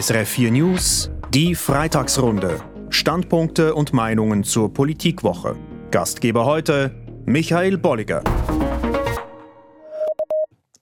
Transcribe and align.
SRF 0.00 0.28
4 0.28 0.50
News, 0.50 1.10
die 1.32 1.54
Freitagsrunde. 1.54 2.60
Standpunkte 2.90 3.76
und 3.76 3.92
Meinungen 3.92 4.42
zur 4.42 4.74
Politikwoche. 4.74 5.54
Gastgeber 5.92 6.46
heute 6.46 6.92
Michael 7.26 7.78
Bolliger. 7.78 8.24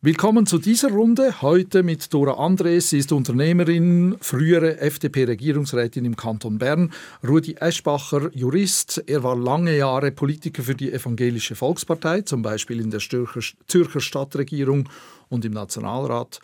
Willkommen 0.01 0.47
zu 0.47 0.57
dieser 0.57 0.91
Runde. 0.93 1.43
Heute 1.43 1.83
mit 1.83 2.15
Dora 2.15 2.43
Andres. 2.43 2.89
Sie 2.89 3.01
ist 3.01 3.13
Unternehmerin, 3.13 4.17
frühere 4.23 4.81
FDP-Regierungsrätin 4.81 6.07
im 6.07 6.17
Kanton 6.17 6.57
Bern. 6.57 6.91
Rudi 7.23 7.57
Eschbacher, 7.61 8.31
Jurist. 8.33 9.05
Er 9.07 9.23
war 9.23 9.37
lange 9.37 9.77
Jahre 9.77 10.11
Politiker 10.11 10.63
für 10.63 10.75
die 10.75 10.91
Evangelische 10.91 11.55
Volkspartei, 11.55 12.23
zum 12.23 12.41
Beispiel 12.41 12.81
in 12.81 12.91
der 12.91 13.01
Zürcher 13.01 14.01
Stadtregierung 14.01 14.89
und 15.29 15.45
im 15.45 15.53
Nationalrat. 15.53 16.41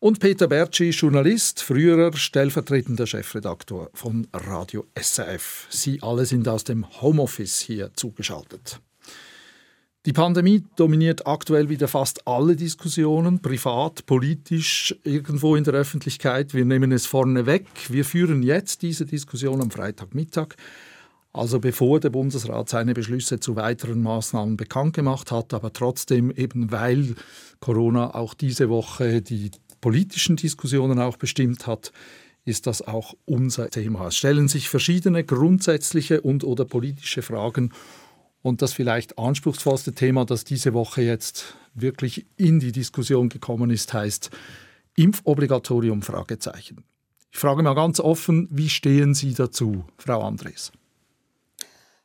Und 0.00 0.20
Peter 0.20 0.46
Bertschi, 0.46 0.90
Journalist, 0.90 1.60
früherer 1.60 2.16
stellvertretender 2.16 3.04
Chefredaktor 3.04 3.90
von 3.94 4.28
Radio 4.32 4.86
SRF. 4.96 5.66
Sie 5.70 6.00
alle 6.02 6.24
sind 6.24 6.46
aus 6.46 6.62
dem 6.62 6.86
Homeoffice 7.02 7.58
hier 7.58 7.90
zugeschaltet. 7.94 8.78
Die 10.06 10.12
Pandemie 10.12 10.62
dominiert 10.76 11.26
aktuell 11.26 11.68
wieder 11.68 11.88
fast 11.88 12.28
alle 12.28 12.54
Diskussionen, 12.54 13.42
privat, 13.42 14.06
politisch, 14.06 14.94
irgendwo 15.02 15.56
in 15.56 15.64
der 15.64 15.74
Öffentlichkeit. 15.74 16.54
Wir 16.54 16.64
nehmen 16.64 16.92
es 16.92 17.06
vorne 17.06 17.46
weg. 17.46 17.66
Wir 17.88 18.04
führen 18.04 18.44
jetzt 18.44 18.82
diese 18.82 19.04
Diskussion 19.04 19.60
am 19.60 19.72
Freitagmittag, 19.72 20.54
also 21.32 21.58
bevor 21.58 21.98
der 21.98 22.10
Bundesrat 22.10 22.68
seine 22.68 22.94
Beschlüsse 22.94 23.40
zu 23.40 23.56
weiteren 23.56 24.00
Maßnahmen 24.00 24.56
bekannt 24.56 24.94
gemacht 24.94 25.32
hat, 25.32 25.52
aber 25.52 25.72
trotzdem 25.72 26.30
eben 26.30 26.70
weil 26.70 27.16
Corona 27.58 28.14
auch 28.14 28.34
diese 28.34 28.68
Woche 28.68 29.22
die 29.22 29.50
politischen 29.80 30.36
Diskussionen 30.36 30.98
auch 30.98 31.16
bestimmt 31.16 31.66
hat, 31.66 31.92
ist 32.44 32.66
das 32.66 32.82
auch 32.82 33.14
unser 33.26 33.68
Thema. 33.70 34.08
Es 34.08 34.16
stellen 34.16 34.48
sich 34.48 34.68
verschiedene 34.68 35.24
grundsätzliche 35.24 36.20
und 36.20 36.44
oder 36.44 36.64
politische 36.64 37.22
Fragen 37.22 37.72
und 38.42 38.62
das 38.62 38.72
vielleicht 38.72 39.18
anspruchsvollste 39.18 39.92
Thema, 39.92 40.24
das 40.24 40.44
diese 40.44 40.72
Woche 40.72 41.02
jetzt 41.02 41.56
wirklich 41.74 42.26
in 42.36 42.60
die 42.60 42.72
Diskussion 42.72 43.28
gekommen 43.28 43.70
ist, 43.70 43.92
heißt 43.92 44.30
Impfobligatorium 44.96 46.02
Fragezeichen. 46.02 46.84
Ich 47.30 47.38
frage 47.38 47.62
mal 47.62 47.74
ganz 47.74 48.00
offen, 48.00 48.48
wie 48.50 48.68
stehen 48.68 49.14
Sie 49.14 49.34
dazu, 49.34 49.84
Frau 49.98 50.22
Andres? 50.22 50.72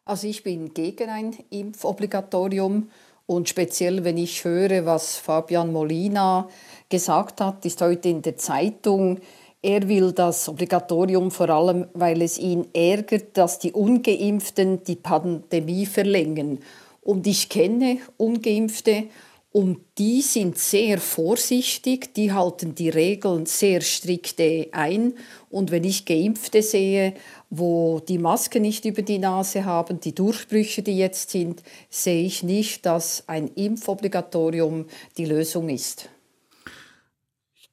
Also 0.05 0.27
ich 0.27 0.43
bin 0.43 0.73
gegen 0.73 1.09
ein 1.09 1.33
Impfobligatorium 1.49 2.89
und 3.25 3.49
speziell 3.49 4.03
wenn 4.03 4.17
ich 4.17 4.43
höre, 4.43 4.85
was 4.85 5.17
Fabian 5.17 5.71
Molina 5.71 6.49
gesagt 6.89 7.41
hat, 7.41 7.65
ist 7.65 7.81
heute 7.81 8.09
in 8.09 8.21
der 8.21 8.37
Zeitung, 8.37 9.19
er 9.61 9.87
will 9.87 10.11
das 10.11 10.49
Obligatorium 10.49 11.31
vor 11.31 11.49
allem, 11.49 11.87
weil 11.93 12.21
es 12.21 12.37
ihn 12.37 12.67
ärgert, 12.73 13.37
dass 13.37 13.59
die 13.59 13.71
ungeimpften 13.71 14.83
die 14.83 14.97
Pandemie 14.97 15.85
verlängern. 15.85 16.59
Und 17.01 17.25
ich 17.27 17.47
kenne 17.47 17.99
ungeimpfte 18.17 19.05
und 19.53 19.79
die 19.99 20.21
sind 20.21 20.57
sehr 20.57 20.99
vorsichtig, 20.99 22.13
die 22.15 22.33
halten 22.33 22.73
die 22.73 22.89
Regeln 22.89 23.45
sehr 23.45 23.81
strikt 23.81 24.41
ein. 24.71 25.13
Und 25.49 25.69
wenn 25.69 25.83
ich 25.83 26.05
Geimpfte 26.05 26.63
sehe, 26.63 27.13
wo 27.55 27.99
die 27.99 28.17
Maske 28.17 28.59
nicht 28.59 28.85
über 28.85 29.01
die 29.01 29.19
Nase 29.19 29.65
haben, 29.65 29.99
die 29.99 30.15
Durchbrüche, 30.15 30.81
die 30.81 30.97
jetzt 30.97 31.29
sind, 31.29 31.61
sehe 31.89 32.25
ich 32.25 32.43
nicht, 32.43 32.85
dass 32.85 33.23
ein 33.27 33.47
Impfobligatorium 33.47 34.85
die 35.17 35.25
Lösung 35.25 35.69
ist 35.69 36.09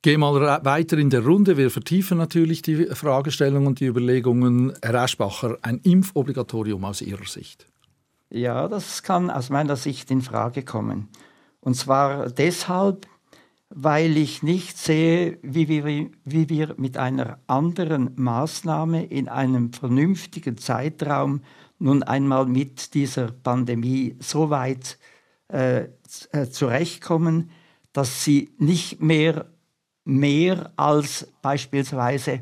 gehe 0.03 0.19
mal 0.19 0.65
weiter 0.65 0.99
in 0.99 1.11
der 1.11 1.25
Runde. 1.25 1.57
Wir 1.57 1.71
vertiefen 1.71 2.19
natürlich 2.19 2.63
die 2.63 2.87
Fragestellungen 2.87 3.67
und 3.67 3.81
die 3.81 3.87
Überlegungen. 3.87 4.73
Herr 4.83 5.05
Eschbacher, 5.05 5.59
ein 5.63 5.79
Impfobligatorium 5.79 6.85
aus 6.85 7.03
Ihrer 7.03 7.27
Sicht? 7.27 7.67
Ja, 8.31 8.69
das 8.69 9.03
kann 9.03 9.31
aus 9.31 9.51
meiner 9.51 9.77
Sicht 9.77 10.11
in 10.11 10.23
Frage 10.23 10.63
kommen. 10.63 11.09
Und 11.61 11.75
zwar 11.75 12.31
deshalb, 12.31 13.07
weil 13.71 14.17
ich 14.17 14.43
nicht 14.43 14.77
sehe, 14.77 15.39
wie 15.43 15.69
wir, 15.69 16.11
wie 16.25 16.49
wir 16.49 16.75
mit 16.77 16.99
einer 16.99 17.39
anderen 17.47 18.13
Maßnahme 18.17 19.05
in 19.07 19.29
einem 19.29 19.73
vernünftigen 19.73 20.59
Zeitraum 20.59 21.43
nun 21.79 22.03
einmal 22.03 22.47
mit 22.47 22.95
dieser 22.95 23.31
Pandemie 23.31 24.17
so 24.19 24.51
weit 24.51 24.99
äh, 25.49 25.85
äh 26.33 26.51
zurechtkommen, 26.51 27.51
dass 27.93 28.25
sie 28.25 28.51
nicht 28.59 29.01
mehr 29.01 29.47
mehr 30.05 30.73
als 30.77 31.29
beispielsweise 31.41 32.41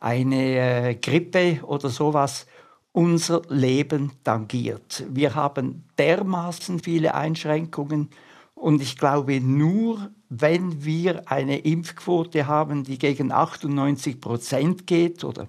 eine 0.00 0.90
äh, 0.90 0.94
Grippe 0.94 1.60
oder 1.62 1.90
sowas 1.90 2.46
unser 2.92 3.42
Leben 3.48 4.12
tangiert. 4.22 5.04
Wir 5.10 5.34
haben 5.34 5.84
dermaßen 5.98 6.80
viele 6.80 7.14
Einschränkungen 7.14 8.08
und 8.54 8.80
ich 8.80 8.96
glaube, 8.96 9.40
nur 9.40 10.10
wenn 10.28 10.84
wir 10.84 11.30
eine 11.30 11.58
Impfquote 11.58 12.46
haben, 12.46 12.84
die 12.84 12.98
gegen 12.98 13.32
98 13.32 14.20
Prozent 14.20 14.86
geht 14.86 15.24
oder 15.24 15.48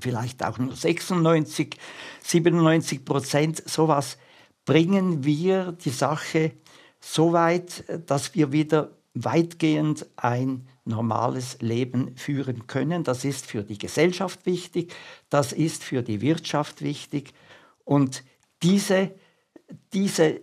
vielleicht 0.00 0.44
auch 0.44 0.58
nur 0.58 0.76
96, 0.76 1.76
97 2.22 3.04
Prozent, 3.04 3.68
sowas, 3.68 4.18
bringen 4.64 5.24
wir 5.24 5.72
die 5.72 5.90
Sache 5.90 6.52
so 7.00 7.32
weit, 7.32 7.84
dass 8.06 8.34
wir 8.34 8.52
wieder 8.52 8.90
weitgehend 9.14 10.06
ein 10.16 10.68
normales 10.84 11.58
Leben 11.60 12.16
führen 12.16 12.66
können. 12.66 13.04
Das 13.04 13.24
ist 13.24 13.46
für 13.46 13.62
die 13.62 13.78
Gesellschaft 13.78 14.46
wichtig, 14.46 14.94
das 15.28 15.52
ist 15.52 15.82
für 15.84 16.02
die 16.02 16.20
Wirtschaft 16.20 16.82
wichtig. 16.82 17.32
Und 17.84 18.24
diese, 18.62 19.12
diese 19.92 20.40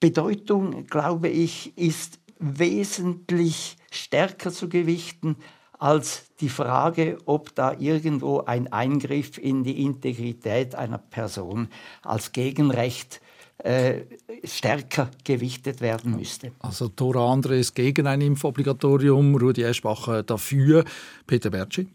Bedeutung, 0.00 0.86
glaube 0.86 1.28
ich, 1.28 1.76
ist 1.76 2.18
wesentlich 2.38 3.76
stärker 3.90 4.50
zu 4.50 4.68
gewichten 4.68 5.36
als 5.78 6.24
die 6.40 6.48
Frage, 6.48 7.18
ob 7.24 7.54
da 7.54 7.74
irgendwo 7.78 8.40
ein 8.40 8.72
Eingriff 8.72 9.38
in 9.38 9.64
die 9.64 9.82
Integrität 9.82 10.74
einer 10.74 10.98
Person 10.98 11.68
als 12.02 12.32
Gegenrecht 12.32 13.20
äh, 13.58 14.02
stärker 14.44 15.10
gewichtet 15.24 15.80
werden 15.80 16.16
müsste. 16.16 16.52
Also 16.60 16.88
Dora 16.88 17.30
Andres 17.30 17.74
gegen 17.74 18.06
ein 18.06 18.20
Impfobligatorium, 18.20 19.34
Rudi 19.36 19.62
Eschbacher 19.62 20.22
dafür. 20.22 20.84
Peter 21.26 21.50
Bertschi? 21.50 21.88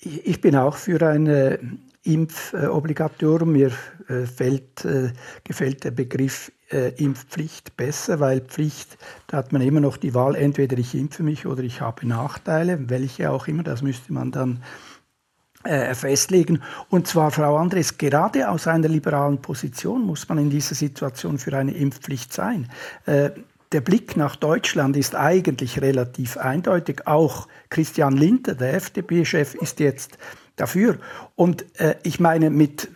Ich 0.00 0.40
bin 0.40 0.56
auch 0.56 0.76
für 0.76 1.06
ein 1.06 1.26
äh, 1.26 1.58
Impfobligatorium. 2.02 3.52
Mir 3.52 3.72
äh, 4.08 4.26
fällt, 4.26 4.84
äh, 4.84 5.12
gefällt 5.44 5.84
der 5.84 5.90
Begriff 5.90 6.50
äh, 6.70 6.90
Impfpflicht 7.02 7.76
besser, 7.76 8.20
weil 8.20 8.40
Pflicht, 8.40 8.98
da 9.26 9.38
hat 9.38 9.52
man 9.52 9.62
immer 9.62 9.80
noch 9.80 9.96
die 9.96 10.14
Wahl, 10.14 10.34
entweder 10.34 10.78
ich 10.78 10.94
impfe 10.94 11.22
mich 11.22 11.46
oder 11.46 11.62
ich 11.62 11.80
habe 11.80 12.06
Nachteile, 12.06 12.88
welche 12.88 13.30
auch 13.30 13.46
immer, 13.46 13.62
das 13.62 13.82
müsste 13.82 14.12
man 14.12 14.30
dann 14.32 14.62
festlegen. 15.92 16.62
Und 16.88 17.06
zwar, 17.06 17.30
Frau 17.30 17.58
Andres, 17.58 17.98
gerade 17.98 18.48
aus 18.48 18.66
einer 18.66 18.88
liberalen 18.88 19.42
Position 19.42 20.06
muss 20.06 20.26
man 20.26 20.38
in 20.38 20.48
dieser 20.48 20.74
Situation 20.74 21.36
für 21.38 21.54
eine 21.54 21.74
Impfpflicht 21.74 22.32
sein. 22.32 22.66
Der 23.06 23.80
Blick 23.82 24.16
nach 24.16 24.34
Deutschland 24.36 24.96
ist 24.96 25.14
eigentlich 25.14 25.82
relativ 25.82 26.38
eindeutig. 26.38 27.06
Auch 27.06 27.46
Christian 27.68 28.16
Linter, 28.16 28.54
der 28.54 28.72
FDP-Chef, 28.72 29.54
ist 29.54 29.78
jetzt 29.80 30.18
dafür. 30.56 30.98
Und 31.36 31.64
äh, 31.80 31.96
ich 32.02 32.20
meine, 32.20 32.50
mit, 32.50 32.88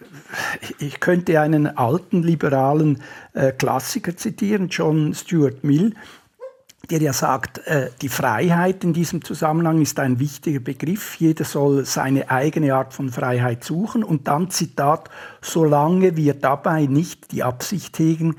ich 0.78 1.00
könnte 1.00 1.40
einen 1.40 1.66
alten 1.66 2.22
liberalen 2.22 3.02
äh, 3.32 3.52
Klassiker 3.52 4.16
zitieren, 4.16 4.68
John 4.68 5.14
Stuart 5.14 5.64
Mill, 5.64 5.94
der 6.90 7.00
ja 7.00 7.12
sagt, 7.12 7.58
äh, 7.66 7.90
die 8.02 8.08
Freiheit 8.08 8.84
in 8.84 8.92
diesem 8.92 9.24
Zusammenhang 9.24 9.80
ist 9.80 9.98
ein 9.98 10.18
wichtiger 10.18 10.60
Begriff. 10.60 11.16
Jeder 11.16 11.44
soll 11.44 11.84
seine 11.84 12.30
eigene 12.30 12.74
Art 12.74 12.92
von 12.92 13.10
Freiheit 13.10 13.64
suchen. 13.64 14.04
Und 14.04 14.28
dann 14.28 14.50
Zitat, 14.50 15.08
solange 15.40 16.16
wir 16.16 16.34
dabei 16.34 16.86
nicht 16.86 17.32
die 17.32 17.42
Absicht 17.42 17.98
hegen, 17.98 18.36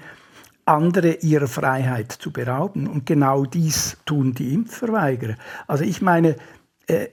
andere 0.65 1.13
ihrer 1.21 1.47
Freiheit 1.47 2.11
zu 2.11 2.31
berauben. 2.31 2.87
Und 2.87 3.05
genau 3.05 3.45
dies 3.45 3.97
tun 4.05 4.33
die 4.33 4.53
Impfverweigerer. 4.53 5.35
Also 5.67 5.83
ich 5.83 6.01
meine, 6.01 6.35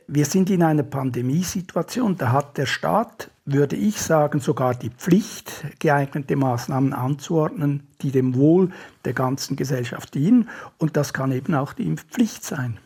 wir 0.07 0.25
sind 0.27 0.51
in 0.51 0.63
einer 0.63 0.83
Pandemiesituation, 0.83 2.17
da 2.17 2.33
hat 2.33 2.59
der 2.59 2.67
Staat, 2.67 3.31
würde 3.45 3.77
ich 3.77 4.01
sagen, 4.01 4.41
sogar 4.41 4.75
die 4.75 4.91
Pflicht, 4.91 5.65
geeignete 5.79 6.37
Maßnahmen 6.37 6.93
anzuordnen, 6.93 7.87
die 8.03 8.11
dem 8.11 8.35
Wohl 8.35 8.71
der 9.05 9.15
ganzen 9.15 9.57
Gesellschaft 9.57 10.15
dienen. 10.15 10.49
Und 10.79 10.97
das 10.97 11.13
kann 11.13 11.33
eben 11.33 11.55
auch 11.55 11.73
die 11.73 11.87
Impfpflicht 11.87 12.45
sein. 12.45 12.79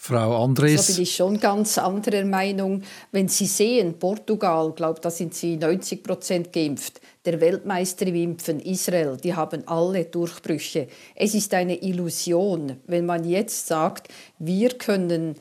Frau 0.00 0.44
Andres. 0.44 0.86
Da 0.86 0.92
bin 0.92 1.02
ich 1.02 1.16
schon 1.16 1.40
ganz 1.40 1.76
anderer 1.76 2.24
Meinung. 2.24 2.82
Wenn 3.10 3.26
Sie 3.26 3.46
sehen, 3.46 3.98
Portugal, 3.98 4.72
glaube 4.72 5.00
da 5.00 5.10
sind 5.10 5.34
sie 5.34 5.56
90 5.56 6.04
Prozent 6.04 6.52
geimpft. 6.52 7.00
Der 7.24 7.40
Weltmeister 7.40 8.06
im 8.06 8.14
Impfen, 8.14 8.60
Israel, 8.60 9.18
die 9.22 9.34
haben 9.34 9.66
alle 9.66 10.04
Durchbrüche. 10.04 10.86
Es 11.16 11.34
ist 11.34 11.52
eine 11.52 11.82
Illusion, 11.82 12.76
wenn 12.86 13.06
man 13.06 13.24
jetzt 13.24 13.66
sagt, 13.66 14.08
wir 14.38 14.70
können 14.78 15.34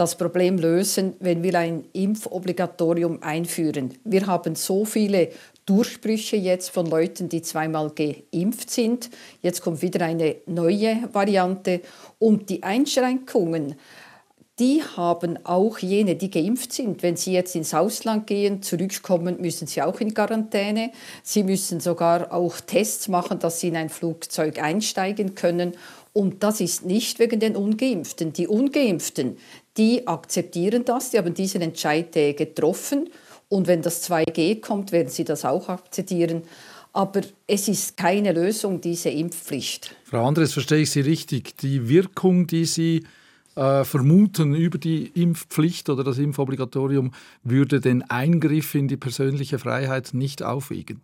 das 0.00 0.16
Problem 0.16 0.56
lösen, 0.56 1.12
wenn 1.20 1.42
wir 1.42 1.58
ein 1.58 1.84
Impfobligatorium 1.92 3.22
einführen. 3.22 3.92
Wir 4.02 4.26
haben 4.26 4.54
so 4.54 4.86
viele 4.86 5.28
Durchbrüche 5.66 6.36
jetzt 6.36 6.70
von 6.70 6.86
Leuten, 6.86 7.28
die 7.28 7.42
zweimal 7.42 7.90
geimpft 7.90 8.70
sind. 8.70 9.10
Jetzt 9.42 9.60
kommt 9.60 9.82
wieder 9.82 10.06
eine 10.06 10.36
neue 10.46 11.06
Variante. 11.12 11.82
Und 12.18 12.48
die 12.48 12.62
Einschränkungen, 12.62 13.74
die 14.60 14.82
haben 14.82 15.38
auch 15.44 15.78
jene, 15.78 16.16
die 16.16 16.30
geimpft 16.30 16.74
sind. 16.74 17.02
Wenn 17.02 17.16
sie 17.16 17.32
jetzt 17.32 17.56
ins 17.56 17.72
Ausland 17.72 18.26
gehen, 18.26 18.62
zurückkommen, 18.62 19.40
müssen 19.40 19.66
sie 19.66 19.80
auch 19.80 20.00
in 20.00 20.12
Quarantäne. 20.12 20.92
Sie 21.22 21.42
müssen 21.42 21.80
sogar 21.80 22.30
auch 22.30 22.60
Tests 22.60 23.08
machen, 23.08 23.38
dass 23.38 23.60
sie 23.60 23.68
in 23.68 23.76
ein 23.76 23.88
Flugzeug 23.88 24.62
einsteigen 24.62 25.34
können. 25.34 25.72
Und 26.12 26.42
das 26.42 26.60
ist 26.60 26.84
nicht 26.84 27.18
wegen 27.20 27.40
den 27.40 27.56
Ungeimpften. 27.56 28.34
Die 28.34 28.48
Ungeimpften, 28.48 29.38
die 29.78 30.06
akzeptieren 30.06 30.84
das, 30.84 31.10
die 31.10 31.18
haben 31.18 31.32
diesen 31.32 31.62
Entscheid 31.62 32.12
getroffen. 32.12 33.08
Und 33.48 33.66
wenn 33.66 33.80
das 33.80 34.08
2G 34.10 34.60
kommt, 34.60 34.92
werden 34.92 35.08
sie 35.08 35.24
das 35.24 35.46
auch 35.46 35.70
akzeptieren. 35.70 36.42
Aber 36.92 37.22
es 37.46 37.66
ist 37.68 37.96
keine 37.96 38.32
Lösung, 38.32 38.80
diese 38.82 39.08
Impfpflicht. 39.08 39.96
Frau 40.04 40.26
Andres, 40.26 40.52
verstehe 40.52 40.80
ich 40.80 40.90
Sie 40.90 41.00
richtig? 41.00 41.56
Die 41.58 41.88
Wirkung, 41.88 42.46
die 42.46 42.66
Sie 42.66 43.04
äh, 43.60 43.84
vermuten 43.84 44.54
über 44.54 44.78
die 44.78 45.08
Impfpflicht 45.08 45.90
oder 45.90 46.02
das 46.02 46.16
Impfobligatorium, 46.16 47.12
würde 47.42 47.80
den 47.80 48.08
Eingriff 48.10 48.74
in 48.74 48.88
die 48.88 48.96
persönliche 48.96 49.58
Freiheit 49.58 50.14
nicht 50.14 50.42
aufwiegen? 50.42 51.02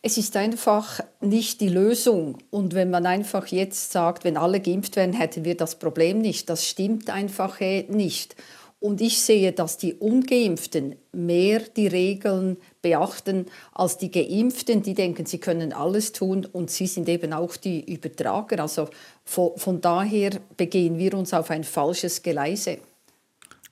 Es 0.00 0.16
ist 0.16 0.36
einfach 0.36 1.00
nicht 1.20 1.60
die 1.60 1.70
Lösung. 1.70 2.38
Und 2.50 2.74
wenn 2.74 2.90
man 2.90 3.04
einfach 3.04 3.48
jetzt 3.48 3.90
sagt, 3.90 4.22
wenn 4.22 4.36
alle 4.36 4.60
geimpft 4.60 4.94
werden, 4.94 5.14
hätten 5.14 5.44
wir 5.44 5.56
das 5.56 5.78
Problem 5.78 6.20
nicht. 6.20 6.48
Das 6.48 6.68
stimmt 6.68 7.10
einfach 7.10 7.60
äh, 7.60 7.82
nicht. 7.88 8.36
Und 8.84 9.00
ich 9.00 9.22
sehe, 9.22 9.50
dass 9.52 9.78
die 9.78 9.94
ungeimpften 9.94 10.96
mehr 11.10 11.60
die 11.74 11.86
Regeln 11.86 12.58
beachten 12.82 13.46
als 13.72 13.96
die 13.96 14.10
geimpften, 14.10 14.82
die 14.82 14.92
denken, 14.92 15.24
sie 15.24 15.38
können 15.38 15.72
alles 15.72 16.12
tun 16.12 16.44
und 16.44 16.70
sie 16.70 16.86
sind 16.86 17.08
eben 17.08 17.32
auch 17.32 17.56
die 17.56 17.90
Übertrager. 17.90 18.60
Also 18.60 18.90
von, 19.24 19.56
von 19.56 19.80
daher 19.80 20.32
begehen 20.58 20.98
wir 20.98 21.14
uns 21.14 21.32
auf 21.32 21.50
ein 21.50 21.64
falsches 21.64 22.22
Geleise. 22.22 22.76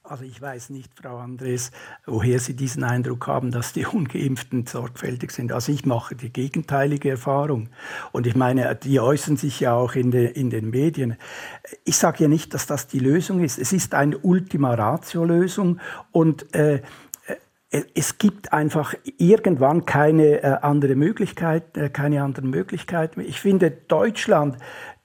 Also 0.05 0.25
ich 0.25 0.43
weiß 0.43 0.71
nicht, 0.71 0.91
Frau 1.01 1.19
Andres, 1.19 1.71
woher 2.07 2.41
Sie 2.41 2.57
diesen 2.57 2.83
Eindruck 2.83 3.29
haben, 3.29 3.53
dass 3.53 3.73
die 3.73 3.87
Ungeimpften 3.93 4.67
sorgfältig 4.67 5.31
sind. 5.31 5.53
Also 5.53 5.71
ich 5.71 5.87
mache 5.87 6.17
die 6.17 6.33
gegenteilige 6.33 7.11
Erfahrung. 7.11 7.69
Und 8.11 8.27
ich 8.27 8.35
meine, 8.35 8.75
die 8.75 8.99
äußern 8.99 9.37
sich 9.37 9.61
ja 9.61 9.75
auch 9.75 9.95
in, 9.95 10.11
de, 10.11 10.33
in 10.33 10.51
den 10.51 10.71
Medien. 10.71 11.17
Ich 11.85 11.99
sage 11.99 12.25
ja 12.25 12.29
nicht, 12.29 12.53
dass 12.53 12.67
das 12.67 12.89
die 12.89 12.99
Lösung 12.99 13.45
ist. 13.45 13.61
Es 13.61 13.73
ist 13.73 13.95
eine 13.95 14.19
Ultima 14.19 14.75
Ratio-Lösung 14.75 15.81
und 16.11 16.53
äh, 16.53 16.83
äh 17.71 17.83
es 17.95 18.19
gibt 18.19 18.53
einfach 18.53 18.95
irgendwann 19.19 19.87
keine 19.87 20.43
äh, 20.43 20.47
andere 20.63 20.97
Möglichkeit, 20.97 21.77
äh, 21.77 21.91
keine 21.91 22.25
anderen 22.25 22.51
Möglichkeiten. 22.51 23.21
Ich 23.21 23.41
finde 23.41 23.71
Deutschland, 23.71 24.57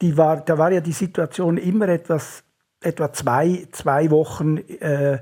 die 0.02 0.18
war, 0.18 0.42
da 0.42 0.58
war 0.58 0.72
ja 0.72 0.82
die 0.82 0.92
Situation 0.92 1.58
immer 1.58 1.88
etwas 1.88 2.44
etwa 2.82 3.12
zwei, 3.14 3.68
zwei 3.72 4.12
Wochen 4.12 4.58
äh, 4.58 5.20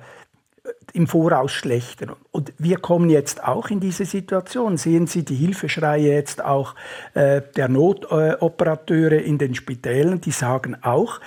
im 0.93 1.07
Voraus 1.07 1.51
schlechter. 1.51 2.15
Und 2.31 2.53
wir 2.57 2.77
kommen 2.77 3.09
jetzt 3.09 3.43
auch 3.43 3.69
in 3.69 3.79
diese 3.79 4.05
Situation. 4.05 4.77
Sehen 4.77 5.07
Sie 5.07 5.23
die 5.23 5.35
Hilfeschreie 5.35 6.13
jetzt 6.13 6.43
auch 6.43 6.75
äh, 7.13 7.41
der 7.55 7.67
Notoperateure 7.67 9.17
in 9.17 9.37
den 9.37 9.55
Spitälen, 9.55 10.21
die 10.21 10.31
sagen 10.31 10.77
auch, 10.81 11.19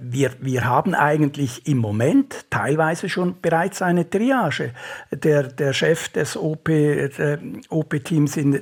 wir, 0.00 0.30
wir 0.40 0.64
haben 0.64 0.94
eigentlich 0.94 1.66
im 1.66 1.78
Moment 1.78 2.46
teilweise 2.50 3.08
schon 3.08 3.40
bereits 3.40 3.82
eine 3.82 4.08
Triage. 4.08 4.72
Der, 5.10 5.42
der 5.42 5.72
Chef 5.72 6.08
des 6.10 6.36
OP-Teams 6.36 7.18
OP 7.68 7.94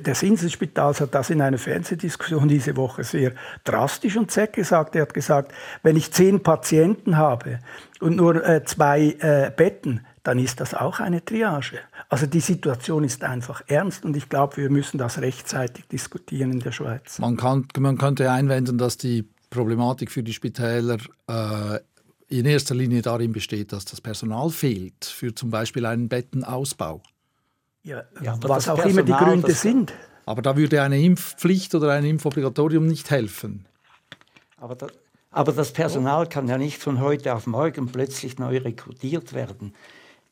des 0.03 0.23
Inselspitals 0.23 1.01
hat 1.01 1.13
das 1.13 1.29
in 1.29 1.41
einer 1.41 1.59
Fernsehdiskussion 1.59 2.47
diese 2.47 2.75
Woche 2.75 3.03
sehr 3.03 3.33
drastisch 3.63 4.17
und 4.17 4.31
zäck 4.31 4.53
gesagt. 4.53 4.95
Er 4.95 5.03
hat 5.03 5.13
gesagt, 5.13 5.53
wenn 5.83 5.95
ich 5.95 6.11
zehn 6.11 6.41
Patienten 6.41 7.17
habe 7.17 7.59
und 7.99 8.15
nur 8.15 8.43
äh, 8.43 8.63
zwei 8.63 9.15
äh, 9.19 9.51
Betten, 9.55 10.05
dann 10.23 10.39
ist 10.39 10.59
das 10.59 10.73
auch 10.73 10.99
eine 10.99 11.23
Triage. 11.23 11.79
Also 12.09 12.25
die 12.25 12.39
Situation 12.39 13.03
ist 13.03 13.23
einfach 13.23 13.61
ernst 13.67 14.05
und 14.05 14.17
ich 14.17 14.29
glaube, 14.29 14.57
wir 14.57 14.69
müssen 14.69 14.97
das 14.97 15.21
rechtzeitig 15.21 15.87
diskutieren 15.87 16.51
in 16.51 16.59
der 16.59 16.71
Schweiz. 16.71 17.19
Man, 17.19 17.37
kann, 17.37 17.67
man 17.77 17.97
könnte 17.97 18.31
einwenden, 18.31 18.77
dass 18.77 18.97
die 18.97 19.29
Problematik 19.49 20.11
für 20.11 20.23
die 20.23 20.33
Spitäler 20.33 20.97
äh, 21.27 21.79
in 22.27 22.45
erster 22.45 22.75
Linie 22.75 23.01
darin 23.01 23.31
besteht, 23.31 23.71
dass 23.71 23.85
das 23.85 24.01
Personal 24.01 24.49
fehlt 24.49 25.05
für 25.05 25.33
zum 25.33 25.49
Beispiel 25.49 25.85
einen 25.85 26.07
Bettenausbau. 26.07 27.01
Ja, 27.83 28.03
ja 28.21 28.37
was 28.41 28.69
auch 28.69 28.75
Personal, 28.75 28.89
immer 28.89 29.03
die 29.03 29.25
Gründe 29.25 29.53
sind. 29.53 29.93
Aber 30.25 30.41
da 30.41 30.55
würde 30.55 30.81
eine 30.83 31.01
Impfpflicht 31.01 31.73
oder 31.73 31.91
ein 31.91 32.05
Impfobligatorium 32.05 32.85
nicht 32.85 33.09
helfen. 33.09 33.65
Aber, 34.57 34.75
da, 34.75 34.87
aber 35.31 35.53
das 35.53 35.73
Personal 35.73 36.27
kann 36.27 36.47
ja 36.47 36.57
nicht 36.57 36.77
von 36.77 36.99
heute 36.99 37.33
auf 37.33 37.47
morgen 37.47 37.87
plötzlich 37.87 38.37
neu 38.37 38.59
rekrutiert 38.59 39.33
werden. 39.33 39.73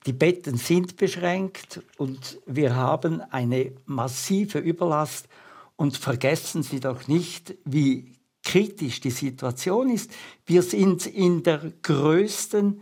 Die 0.05 0.13
Betten 0.13 0.57
sind 0.57 0.97
beschränkt 0.97 1.81
und 1.97 2.37
wir 2.45 2.75
haben 2.75 3.21
eine 3.31 3.71
massive 3.85 4.59
Überlast. 4.59 5.27
Und 5.75 5.97
vergessen 5.97 6.63
Sie 6.63 6.79
doch 6.79 7.07
nicht, 7.07 7.55
wie 7.65 8.16
kritisch 8.47 9.01
die 9.01 9.11
Situation 9.11 9.89
ist. 9.89 10.09
Wir 10.45 10.61
sind 10.63 11.05
in 11.05 11.43
der 11.43 11.73
größten, 11.81 12.81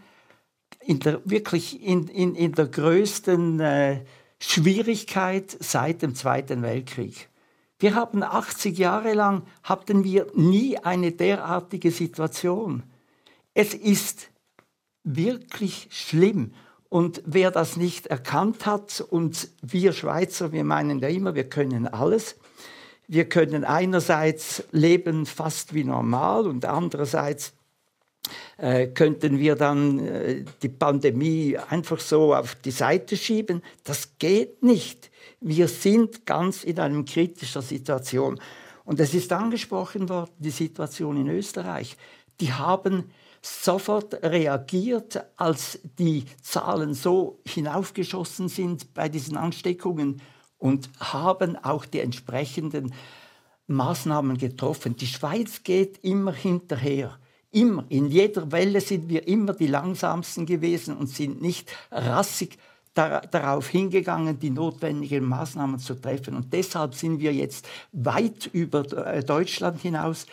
in 0.82 1.00
der, 1.00 1.22
wirklich 1.26 1.82
in, 1.82 2.08
in, 2.08 2.36
in 2.36 2.52
der 2.52 2.68
größten 2.68 3.60
äh, 3.60 4.06
Schwierigkeit 4.40 5.58
seit 5.60 6.04
dem 6.04 6.14
Zweiten 6.14 6.62
Weltkrieg. 6.62 7.30
Wir 7.80 7.96
haben 7.96 8.22
80 8.22 8.78
Jahre 8.78 9.16
lang, 9.16 9.42
hatten 9.64 10.04
wir 10.04 10.28
nie 10.36 10.78
eine 10.78 11.12
derartige 11.12 11.90
Situation. 11.90 12.84
Es 13.56 13.74
ist 13.74 14.30
wirklich 15.04 15.88
schlimm. 15.90 16.54
Und 16.90 17.24
wer 17.26 17.50
das 17.50 17.76
nicht 17.76 18.06
erkannt 18.06 18.68
hat, 18.68 19.02
und 19.02 19.50
wir 19.64 19.94
Schweizer, 19.94 20.52
wir 20.52 20.64
meinen 20.64 21.00
ja 21.00 21.08
immer, 21.08 21.34
wir 21.34 21.50
können 21.50 21.88
alles, 21.88 22.36
wir 23.08 23.30
können 23.30 23.64
einerseits 23.64 24.64
leben 24.72 25.26
fast 25.26 25.74
wie 25.74 25.84
normal 25.84 26.48
und 26.48 26.66
andererseits 26.66 27.54
äh, 28.58 28.88
könnten 28.88 29.38
wir 29.40 29.56
dann 29.56 30.00
äh, 30.00 30.46
die 30.62 30.70
Pandemie 30.70 31.58
einfach 31.70 32.00
so 32.00 32.34
auf 32.34 32.56
die 32.56 32.72
Seite 32.72 33.18
schieben. 33.18 33.62
Das 33.84 34.18
geht 34.18 34.64
nicht. 34.64 35.12
Wir 35.42 35.68
sind 35.68 36.26
ganz 36.26 36.64
in 36.64 36.80
einer 36.80 37.04
kritischen 37.04 37.62
Situation. 37.62 38.40
Und 38.84 39.00
es 39.00 39.14
ist 39.14 39.32
angesprochen 39.32 40.10
worden, 40.10 40.32
die 40.40 40.52
Situation 40.52 41.18
in 41.18 41.30
Österreich. 41.30 41.98
Die 42.40 42.54
haben 42.54 43.12
sofort 43.42 44.14
reagiert, 44.24 45.24
als 45.38 45.80
die 46.00 46.26
Zahlen 46.42 46.94
so 46.94 47.40
hinaufgeschossen 47.46 48.50
sind 48.50 48.94
bei 48.94 49.10
diesen 49.10 49.38
Ansteckungen 49.38 50.22
und 50.58 50.90
haben 51.00 51.56
auch 51.58 51.86
die 51.86 52.00
entsprechenden 52.00 52.94
Maßnahmen 53.68 54.38
getroffen. 54.38 54.96
Die 54.96 55.08
Schweiz 55.08 55.64
geht 55.64 56.04
immer 56.04 56.34
hinterher. 56.34 57.18
Immer, 57.52 57.86
in 57.90 58.08
jeder 58.08 58.52
Welle 58.52 58.82
sind 58.82 59.08
wir 59.10 59.28
immer 59.28 59.54
die 59.54 59.68
langsamsten 59.68 60.46
gewesen 60.46 60.98
und 60.98 61.08
sind 61.08 61.42
nicht 61.42 61.72
rassig 61.90 62.58
darauf 62.94 63.68
hingegangen, 63.68 64.40
die 64.40 64.50
notwendigen 64.50 65.26
Maßnahmen 65.26 65.80
zu 65.80 65.96
treffen. 65.96 66.36
Und 66.36 66.54
deshalb 66.54 66.96
sind 66.96 67.20
wir 67.20 67.34
jetzt 67.34 67.68
weit 67.92 68.50
über 68.54 68.86
äh, 69.06 69.24
Deutschland 69.24 69.82
hinaus 69.82 70.26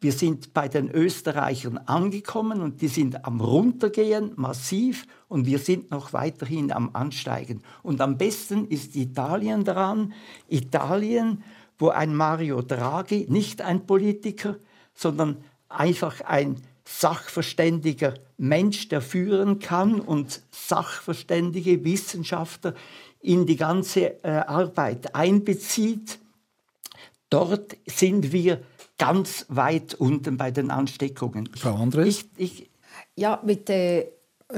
wir 0.00 0.12
sind 0.12 0.54
bei 0.54 0.68
den 0.68 0.90
Österreichern 0.90 1.78
angekommen 1.78 2.60
und 2.60 2.80
die 2.80 2.88
sind 2.88 3.24
am 3.24 3.40
Runtergehen 3.40 4.32
massiv 4.36 5.06
und 5.26 5.46
wir 5.46 5.58
sind 5.58 5.90
noch 5.90 6.12
weiterhin 6.12 6.70
am 6.70 6.90
Ansteigen. 6.92 7.62
Und 7.82 8.00
am 8.00 8.16
besten 8.16 8.68
ist 8.68 8.94
Italien 8.94 9.64
dran. 9.64 10.12
Italien, 10.48 11.42
wo 11.78 11.88
ein 11.88 12.14
Mario 12.14 12.62
Draghi, 12.62 13.26
nicht 13.28 13.60
ein 13.60 13.86
Politiker, 13.86 14.56
sondern 14.94 15.38
einfach 15.68 16.20
ein 16.20 16.62
sachverständiger 16.84 18.14
Mensch, 18.36 18.88
der 18.88 19.02
führen 19.02 19.58
kann 19.58 20.00
und 20.00 20.42
sachverständige 20.50 21.84
Wissenschaftler 21.84 22.74
in 23.20 23.46
die 23.46 23.56
ganze 23.56 24.24
äh, 24.24 24.28
Arbeit 24.30 25.14
einbezieht. 25.14 26.20
Dort 27.30 27.76
sind 27.84 28.32
wir 28.32 28.62
ganz 28.98 29.46
weit 29.48 29.94
unten 29.94 30.36
bei 30.36 30.50
den 30.50 30.70
Ansteckungen. 30.70 31.48
Frau 31.56 31.74
Andres? 31.74 32.24
Ich, 32.36 32.60
ich 32.60 32.70
ja, 33.16 33.40
mit 33.44 33.68
der 33.68 34.06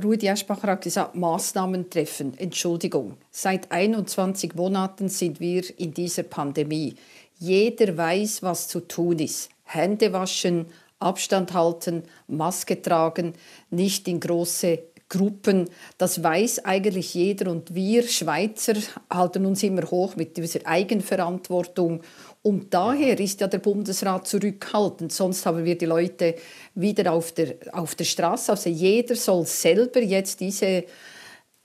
Rudi 0.03 0.27
Eschbacher 0.27 0.69
hat 0.69 0.83
gesagt, 0.83 1.15
Maßnahmen 1.15 1.91
treffen. 1.91 2.37
Entschuldigung, 2.39 3.17
seit 3.31 3.71
21 3.73 4.55
Monaten 4.55 5.09
sind 5.09 5.41
wir 5.41 5.63
in 5.79 5.93
dieser 5.93 6.23
Pandemie. 6.23 6.95
Jeder 7.39 7.97
weiß, 7.97 8.43
was 8.43 8.69
zu 8.69 8.81
tun 8.81 9.19
ist. 9.19 9.51
Hände 9.65 10.13
waschen, 10.13 10.67
Abstand 11.01 11.55
halten, 11.55 12.03
Maske 12.29 12.81
tragen, 12.81 13.33
nicht 13.71 14.07
in 14.07 14.21
große 14.21 14.79
Gruppen. 15.11 15.69
Das 15.99 16.23
weiß 16.23 16.65
eigentlich 16.65 17.13
jeder 17.13 17.51
und 17.51 17.75
wir 17.75 18.05
Schweizer 18.05 18.75
halten 19.13 19.45
uns 19.45 19.63
immer 19.63 19.83
hoch 19.91 20.17
mit 20.17 20.39
dieser 20.39 20.61
Eigenverantwortung. 20.65 22.01
Und 22.43 22.73
daher 22.73 23.21
ist 23.21 23.41
ja 23.43 23.49
der 23.49 23.59
Bundesrat 23.59 24.27
zurückhaltend, 24.27 25.13
sonst 25.13 25.45
haben 25.45 25.65
wir 25.65 25.77
die 25.77 25.85
Leute 25.85 26.37
wieder 26.75 27.13
auf 27.13 27.33
der, 27.33 27.57
auf 27.73 27.95
der 27.95 28.05
Straße. 28.05 28.53
Also 28.53 28.71
jeder 28.71 29.15
soll 29.15 29.45
selber 29.45 30.01
jetzt 30.01 30.41
diese 30.41 30.85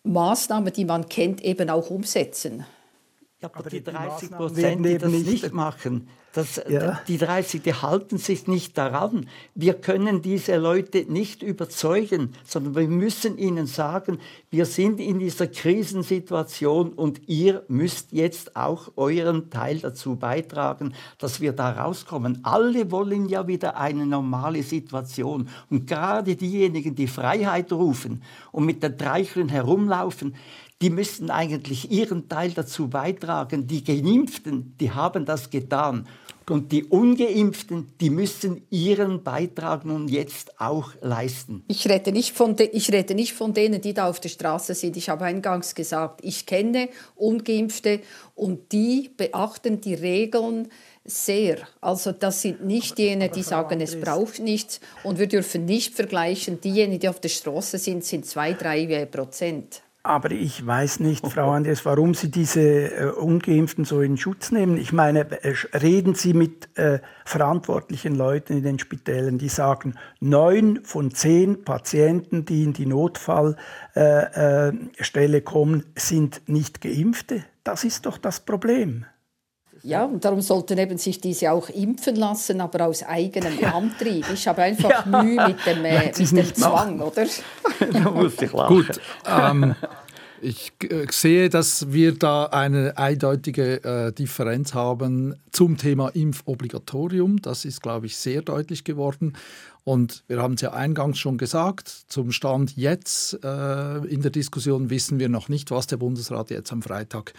Maßnahmen, 0.04 0.74
die 0.74 0.86
man 0.86 1.08
kennt, 1.08 1.42
eben 1.42 1.70
auch 1.70 1.90
umsetzen. 1.90 2.66
Ja, 3.46 3.52
aber, 3.52 3.60
aber 3.60 3.70
die 3.70 3.84
30 3.84 4.32
Prozent, 4.32 4.86
die 4.86 4.98
das 4.98 5.12
nicht 5.12 5.54
machen, 5.54 6.08
das, 6.36 6.62
ja. 6.68 7.00
Die 7.08 7.18
30, 7.18 7.62
die 7.62 7.74
halten 7.74 8.18
sich 8.18 8.46
nicht 8.46 8.78
daran. 8.78 9.30
Wir 9.54 9.74
können 9.74 10.22
diese 10.22 10.58
Leute 10.58 11.06
nicht 11.08 11.42
überzeugen, 11.42 12.34
sondern 12.44 12.76
wir 12.76 12.90
müssen 12.90 13.38
ihnen 13.38 13.68
sagen, 13.68 14.20
wir 14.50 14.66
sind 14.66 15.00
in 15.00 15.20
dieser 15.20 15.48
Krisensituation 15.48 16.92
und 16.92 17.22
ihr 17.30 17.64
müsst 17.70 18.12
jetzt 18.12 18.58
auch 18.58 18.92
euren 18.98 19.50
Teil 19.50 19.80
dazu 19.80 20.18
beitragen, 20.18 20.94
dass 21.20 21.40
wir 21.40 21.54
da 21.54 21.72
rauskommen. 21.72 22.40
Alle 22.44 22.92
wollen 22.92 23.30
ja 23.30 23.48
wieder 23.48 23.78
eine 23.78 24.06
normale 24.06 24.62
Situation. 24.62 25.48
Und 25.70 25.88
gerade 25.88 26.36
diejenigen, 26.36 26.96
die 26.96 27.08
Freiheit 27.08 27.72
rufen 27.72 28.22
und 28.52 28.66
mit 28.66 28.84
den 28.84 28.98
Dreicheln 28.98 29.48
herumlaufen, 29.48 30.36
die 30.82 30.90
müssten 30.90 31.30
eigentlich 31.30 31.92
ihren 31.92 32.28
Teil 32.28 32.52
dazu 32.52 32.90
beitragen. 32.90 33.68
Die 33.68 33.84
Geimpften, 33.84 34.76
die 34.80 34.92
haben 34.92 35.26
das 35.26 35.50
getan. 35.50 36.08
Und 36.48 36.72
die 36.72 36.84
Ungeimpften, 36.84 37.88
die 38.00 38.12
müssen 38.12 38.68
ihren 38.70 39.24
Beitrag 39.24 39.84
nun 39.84 40.08
jetzt 40.08 40.60
auch 40.62 40.92
leisten. 41.02 41.64
Ich 41.68 41.90
rede, 41.90 42.12
nicht 42.12 42.36
von 42.36 42.56
ich 42.60 42.92
rede 42.92 43.16
nicht 43.16 43.34
von 43.34 43.54
denen, 43.54 43.82
die 43.82 43.96
da 43.96 44.08
auf 44.08 44.20
der 44.20 44.30
Straße 44.30 44.76
sind. 44.76 44.96
Ich 44.96 45.10
habe 45.10 45.26
eingangs 45.26 45.74
gesagt, 45.74 46.20
ich 46.24 46.46
kenne 46.46 46.90
Ungeimpfte 47.16 48.02
und 48.36 48.72
die 48.74 49.10
beachten 49.18 49.82
die 49.82 49.96
Regeln 49.96 50.68
sehr. 51.04 51.58
Also 51.82 52.12
das 52.12 52.44
sind 52.44 52.64
nicht 52.64 53.00
jene, 53.00 53.30
die 53.30 53.44
sagen, 53.44 53.82
es 53.82 54.00
braucht 54.00 54.40
nichts. 54.40 54.82
Und 55.04 55.18
wir 55.18 55.28
dürfen 55.28 55.66
nicht 55.66 55.96
vergleichen, 55.96 56.62
diejenigen, 56.62 57.00
die 57.00 57.10
auf 57.10 57.20
der 57.20 57.30
Straße 57.30 57.80
sind, 57.80 58.04
sind 58.04 58.26
zwei, 58.28 58.54
drei 58.54 59.06
Prozent. 59.06 59.82
Aber 60.06 60.30
ich 60.30 60.64
weiß 60.64 61.00
nicht, 61.00 61.26
Frau 61.26 61.50
Andres, 61.50 61.84
warum 61.84 62.14
Sie 62.14 62.30
diese 62.30 62.62
äh, 62.62 63.06
Ungeimpften 63.06 63.86
so 63.86 64.02
in 64.02 64.18
Schutz 64.18 64.52
nehmen. 64.52 64.78
Ich 64.78 64.94
meine, 64.94 65.22
äh, 65.44 65.56
reden 65.74 66.14
Sie 66.14 66.36
mit 66.36 66.70
äh, 66.78 67.00
verantwortlichen 67.26 68.14
Leuten 68.14 68.54
in 68.54 68.62
den 68.62 68.78
Spitälern, 68.78 69.40
die 69.40 69.50
sagen, 69.50 69.96
neun 70.20 70.82
von 70.84 71.10
zehn 71.10 71.64
Patienten, 71.64 72.46
die 72.46 72.66
in 72.66 72.74
die 72.74 72.86
Notfallstelle 72.86 74.78
äh, 75.16 75.38
äh 75.38 75.42
kommen, 75.42 75.86
sind 75.96 76.44
nicht 76.46 76.82
Geimpfte. 76.82 77.44
Das 77.64 77.84
ist 77.84 78.06
doch 78.06 78.20
das 78.20 78.42
Problem. 78.42 79.08
Ja, 79.86 80.04
und 80.06 80.26
darum 80.26 80.42
sollten 80.42 80.80
eben 80.80 80.98
sich 80.98 81.22
diese 81.22 81.52
auch 81.52 81.70
impfen 81.70 82.16
lassen, 82.16 82.60
aber 82.60 82.88
aus 82.88 83.04
eigenem 83.04 83.60
ja. 83.60 83.76
Antrieb. 83.76 84.26
Ich 84.34 84.48
habe 84.48 84.62
einfach 84.64 85.06
ja. 85.06 85.24
Mühe 85.24 85.48
mit 85.48 85.66
dem, 85.66 85.86
äh, 85.86 86.08
mit 86.08 86.32
dem 86.32 86.56
Zwang, 86.56 87.00
oder? 87.00 87.26
da 87.94 88.10
muss 88.10 88.42
ich 88.42 88.52
lachen. 88.52 88.76
Gut, 88.76 89.00
ähm, 89.28 89.76
ich 90.42 90.74
äh, 90.90 91.06
sehe, 91.12 91.50
dass 91.50 91.92
wir 91.92 92.18
da 92.18 92.46
eine 92.46 92.98
eindeutige 92.98 93.84
äh, 93.84 94.12
Differenz 94.12 94.74
haben 94.74 95.36
zum 95.52 95.78
Thema 95.78 96.10
Impfobligatorium. 96.10 97.42
Das 97.42 97.64
ist, 97.64 97.84
glaube 97.84 98.08
ich, 98.08 98.18
sehr 98.18 98.42
deutlich 98.42 98.86
geworden. 98.86 99.34
Und 99.84 100.24
wir 100.28 100.42
haben 100.42 100.56
es 100.56 100.62
ja 100.62 100.74
eingangs 100.74 101.20
schon 101.20 101.38
gesagt, 101.38 101.90
zum 102.08 102.32
Stand 102.32 102.76
jetzt 102.76 103.38
äh, 103.44 103.98
in 104.08 104.24
der 104.24 104.32
Diskussion 104.32 104.90
wissen 104.90 105.20
wir 105.20 105.30
noch 105.30 105.48
nicht, 105.48 105.70
was 105.70 105.86
der 105.86 105.98
Bundesrat 105.98 106.50
jetzt 106.50 106.72
am 106.72 106.82
Freitag 106.82 107.34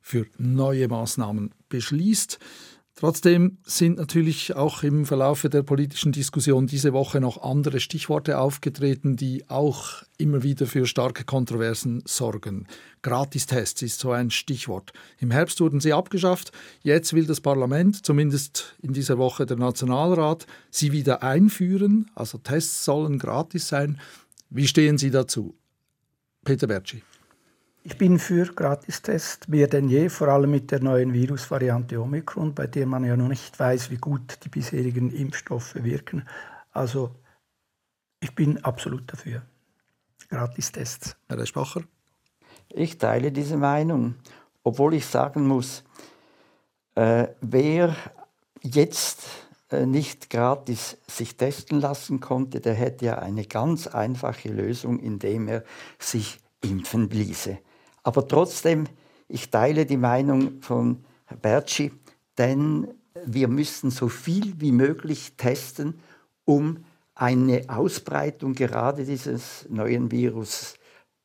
für 0.00 0.26
neue 0.38 0.88
Maßnahmen 0.88 1.50
beschließt. 1.68 2.38
Trotzdem 3.00 3.56
sind 3.64 3.96
natürlich 3.96 4.54
auch 4.56 4.82
im 4.82 5.06
Verlauf 5.06 5.40
der 5.40 5.62
politischen 5.62 6.12
Diskussion 6.12 6.66
diese 6.66 6.92
Woche 6.92 7.18
noch 7.18 7.42
andere 7.42 7.80
Stichworte 7.80 8.36
aufgetreten, 8.36 9.16
die 9.16 9.48
auch 9.48 10.02
immer 10.18 10.42
wieder 10.42 10.66
für 10.66 10.84
starke 10.84 11.24
Kontroversen 11.24 12.02
sorgen. 12.04 12.66
Gratistests 13.00 13.80
ist 13.80 14.00
so 14.00 14.10
ein 14.10 14.30
Stichwort. 14.30 14.92
Im 15.18 15.30
Herbst 15.30 15.62
wurden 15.62 15.80
sie 15.80 15.94
abgeschafft. 15.94 16.52
Jetzt 16.82 17.14
will 17.14 17.24
das 17.24 17.40
Parlament, 17.40 18.04
zumindest 18.04 18.76
in 18.82 18.92
dieser 18.92 19.16
Woche 19.16 19.46
der 19.46 19.56
Nationalrat, 19.56 20.46
sie 20.70 20.92
wieder 20.92 21.22
einführen. 21.22 22.10
Also 22.14 22.36
Tests 22.36 22.84
sollen 22.84 23.18
gratis 23.18 23.68
sein. 23.68 23.98
Wie 24.50 24.68
stehen 24.68 24.98
Sie 24.98 25.10
dazu? 25.10 25.54
Peter 26.44 26.66
Bertschi. 26.66 27.02
Ich 27.82 27.96
bin 27.96 28.18
für 28.18 28.44
Gratistests 28.44 29.48
mehr 29.48 29.66
denn 29.66 29.88
je, 29.88 30.10
vor 30.10 30.28
allem 30.28 30.50
mit 30.50 30.70
der 30.70 30.80
neuen 30.80 31.14
Virusvariante 31.14 31.98
Omikron, 32.00 32.54
bei 32.54 32.66
der 32.66 32.86
man 32.86 33.04
ja 33.04 33.16
noch 33.16 33.28
nicht 33.28 33.58
weiß, 33.58 33.90
wie 33.90 33.96
gut 33.96 34.38
die 34.44 34.50
bisherigen 34.50 35.10
Impfstoffe 35.10 35.74
wirken. 35.76 36.28
Also 36.72 37.14
ich 38.20 38.34
bin 38.34 38.62
absolut 38.64 39.10
dafür. 39.10 39.42
Gratistests. 40.28 41.16
Herr 41.26 41.46
Spacher? 41.46 41.82
Ich 42.68 42.98
teile 42.98 43.32
diese 43.32 43.56
Meinung, 43.56 44.16
obwohl 44.62 44.92
ich 44.94 45.06
sagen 45.06 45.46
muss, 45.46 45.82
äh, 46.96 47.28
wer 47.40 47.96
jetzt 48.60 49.22
äh, 49.70 49.86
nicht 49.86 50.28
gratis 50.28 50.98
sich 51.06 51.38
testen 51.38 51.80
lassen 51.80 52.20
konnte, 52.20 52.60
der 52.60 52.74
hätte 52.74 53.06
ja 53.06 53.18
eine 53.18 53.46
ganz 53.46 53.86
einfache 53.86 54.50
Lösung, 54.50 54.98
indem 55.00 55.48
er 55.48 55.64
sich 55.98 56.38
impfen 56.60 57.08
ließe. 57.08 57.58
Aber 58.10 58.26
trotzdem, 58.26 58.88
ich 59.28 59.50
teile 59.50 59.86
die 59.86 59.96
Meinung 59.96 60.60
von 60.62 61.04
Herrn 61.26 61.38
Bertschi, 61.38 61.92
denn 62.38 62.88
wir 63.24 63.46
müssen 63.46 63.92
so 63.92 64.08
viel 64.08 64.60
wie 64.60 64.72
möglich 64.72 65.34
testen, 65.36 65.94
um 66.44 66.84
eine 67.14 67.62
Ausbreitung 67.68 68.54
gerade 68.54 69.04
dieses 69.04 69.64
neuen 69.70 70.10
Virus 70.10 70.74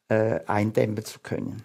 äh, 0.10 0.42
eindämmen 0.46 1.04
zu 1.04 1.18
können. 1.22 1.63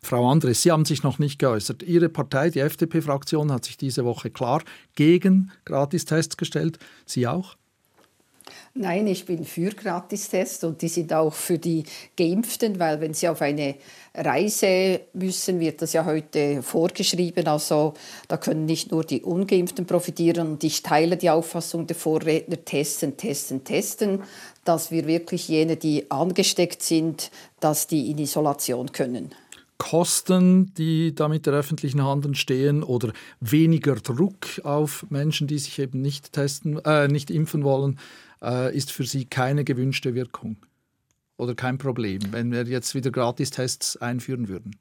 Frau 0.00 0.30
Andres, 0.30 0.62
Sie 0.62 0.72
haben 0.72 0.86
sich 0.86 1.02
noch 1.02 1.18
nicht 1.18 1.38
geäußert. 1.38 1.82
Ihre 1.82 2.08
Partei, 2.08 2.48
die 2.48 2.60
FDP-Fraktion, 2.60 3.52
hat 3.52 3.66
sich 3.66 3.76
diese 3.76 4.06
Woche 4.06 4.30
klar 4.30 4.62
gegen 4.94 5.52
Gratistests 5.66 6.38
gestellt. 6.38 6.78
Sie 7.04 7.26
auch? 7.26 7.58
Nein, 8.74 9.06
ich 9.06 9.24
bin 9.24 9.44
für 9.44 9.70
Gratistests 9.70 10.64
und 10.64 10.82
die 10.82 10.88
sind 10.88 11.12
auch 11.12 11.32
für 11.32 11.58
die 11.58 11.84
Geimpften, 12.16 12.78
weil 12.78 13.00
wenn 13.00 13.14
sie 13.14 13.28
auf 13.28 13.40
eine 13.40 13.76
Reise 14.14 15.00
müssen, 15.12 15.60
wird 15.60 15.80
das 15.80 15.92
ja 15.92 16.04
heute 16.04 16.62
vorgeschrieben. 16.62 17.46
Also 17.46 17.94
da 18.28 18.36
können 18.36 18.66
nicht 18.66 18.90
nur 18.90 19.04
die 19.04 19.22
Ungeimpften 19.22 19.86
profitieren. 19.86 20.48
Und 20.48 20.64
ich 20.64 20.82
teile 20.82 21.16
die 21.16 21.30
Auffassung 21.30 21.86
der 21.86 21.96
Vorredner, 21.96 22.64
testen, 22.64 23.16
testen, 23.16 23.64
testen, 23.64 24.22
dass 24.64 24.90
wir 24.90 25.06
wirklich 25.06 25.48
jene, 25.48 25.76
die 25.76 26.10
angesteckt 26.10 26.82
sind, 26.82 27.30
dass 27.60 27.86
die 27.86 28.10
in 28.10 28.18
Isolation 28.18 28.92
können. 28.92 29.34
Kosten, 29.78 30.72
die 30.74 31.14
da 31.14 31.28
mit 31.28 31.46
der 31.46 31.54
öffentlichen 31.54 32.02
Hand 32.02 32.24
entstehen 32.24 32.82
oder 32.82 33.12
weniger 33.40 33.96
Druck 33.96 34.46
auf 34.62 35.04
Menschen, 35.10 35.46
die 35.46 35.58
sich 35.58 35.78
eben 35.78 36.00
nicht 36.00 36.32
testen, 36.32 36.78
äh, 36.84 37.08
nicht 37.08 37.30
impfen 37.30 37.64
wollen, 37.64 37.98
äh, 38.44 38.76
ist 38.76 38.92
für 38.92 39.04
Sie 39.04 39.24
keine 39.24 39.64
gewünschte 39.64 40.14
Wirkung 40.14 40.56
oder 41.36 41.54
kein 41.54 41.78
Problem, 41.78 42.20
wenn 42.30 42.52
wir 42.52 42.64
jetzt 42.64 42.94
wieder 42.94 43.10
Gratistests 43.10 43.96
einführen 43.96 44.48
würden? 44.48 44.76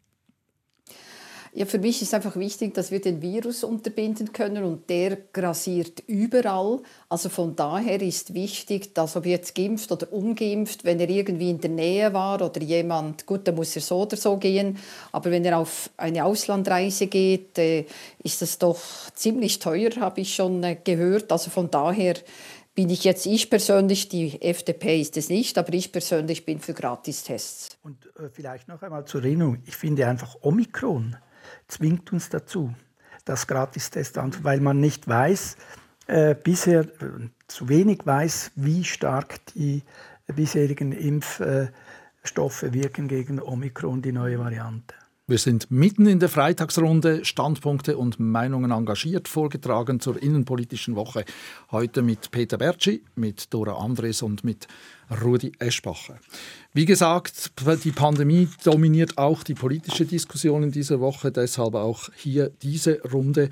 Ja, 1.55 1.67
für 1.67 1.77
mich 1.77 2.01
ist 2.01 2.15
einfach 2.15 2.35
wichtig, 2.35 2.73
dass 2.73 2.89
wir 2.89 2.99
den 2.99 3.21
Virus 3.21 3.63
unterbinden 3.63 4.33
können 4.33 4.63
und 4.63 4.89
der 4.89 5.17
grassiert 5.33 6.01
überall. 6.07 6.79
Also 7.09 7.29
von 7.29 7.55
daher 7.55 8.01
ist 8.01 8.33
wichtig, 8.33 8.95
dass 8.95 9.15
ob 9.15 9.27
jetzt 9.27 9.53
geimpft 9.53 9.91
oder 9.91 10.11
ungeimpft, 10.11 10.83
wenn 10.83 10.99
er 10.99 11.09
irgendwie 11.09 11.51
in 11.51 11.61
der 11.61 11.69
Nähe 11.69 12.11
war 12.11 12.41
oder 12.41 12.59
jemand, 12.59 13.27
gut, 13.27 13.47
dann 13.47 13.53
muss 13.53 13.75
er 13.75 13.83
so 13.83 14.01
oder 14.01 14.17
so 14.17 14.37
gehen, 14.37 14.79
aber 15.11 15.29
wenn 15.29 15.45
er 15.45 15.59
auf 15.59 15.91
eine 15.95 16.25
Auslandreise 16.25 17.05
geht, 17.05 17.59
äh, 17.59 17.85
ist 18.23 18.41
das 18.41 18.57
doch 18.57 18.81
ziemlich 19.13 19.59
teuer, 19.59 19.91
habe 19.99 20.21
ich 20.21 20.33
schon 20.33 20.63
äh, 20.63 20.75
gehört. 20.83 21.31
Also 21.31 21.51
von 21.51 21.69
daher 21.69 22.15
bin 22.75 22.89
ich 22.89 23.03
jetzt 23.03 23.25
ich 23.25 23.49
persönlich, 23.49 24.09
die 24.09 24.41
FDP 24.41 24.99
ist 24.99 25.17
es 25.17 25.29
nicht, 25.29 25.57
aber 25.57 25.73
ich 25.73 25.91
persönlich 25.91 26.45
bin 26.45 26.59
für 26.59 26.73
Gratistests. 26.73 27.77
Und 27.83 28.05
äh, 28.17 28.29
vielleicht 28.31 28.67
noch 28.67 28.81
einmal 28.81 29.05
zur 29.05 29.23
Erinnerung, 29.23 29.59
ich 29.65 29.75
finde 29.75 30.07
einfach 30.07 30.37
Omikron 30.41 31.15
zwingt 31.67 32.11
uns 32.11 32.29
dazu, 32.29 32.73
das 33.25 33.47
Gratistest 33.47 34.17
an, 34.17 34.33
weil 34.43 34.59
man 34.59 34.79
nicht 34.79 35.07
weiß, 35.07 35.57
äh, 36.07 36.35
bisher 36.35 36.81
äh, 36.81 37.29
zu 37.47 37.69
wenig 37.69 38.05
weiß, 38.05 38.51
wie 38.55 38.83
stark 38.83 39.45
die 39.53 39.83
bisherigen 40.27 40.91
Impfstoffe 40.91 42.63
wirken 42.73 43.07
gegen 43.07 43.39
Omikron, 43.41 44.01
die 44.01 44.11
neue 44.11 44.39
Variante. 44.39 44.95
Wir 45.33 45.39
sind 45.39 45.71
mitten 45.71 46.05
in 46.05 46.19
der 46.19 46.29
Freitagsrunde, 46.29 47.25
Standpunkte 47.25 47.97
und 47.97 48.19
Meinungen 48.19 48.69
engagiert, 48.69 49.27
vorgetragen 49.27 49.99
zur 49.99 50.21
innenpolitischen 50.21 50.95
Woche. 50.95 51.25
Heute 51.71 52.03
mit 52.03 52.29
Peter 52.29 52.59
Bertschi, 52.59 53.01
mit 53.15 53.51
Dora 53.51 53.83
Andres 53.83 54.21
und 54.21 54.43
mit 54.43 54.67
Rudi 55.23 55.51
Eschbacher. 55.57 56.19
Wie 56.73 56.85
gesagt, 56.85 57.51
die 57.83 57.91
Pandemie 57.91 58.47
dominiert 58.63 59.17
auch 59.17 59.41
die 59.41 59.55
politische 59.55 60.05
Diskussion 60.05 60.61
in 60.61 60.71
dieser 60.71 60.99
Woche, 60.99 61.31
deshalb 61.31 61.73
auch 61.73 62.09
hier 62.15 62.51
diese 62.61 63.01
Runde. 63.01 63.49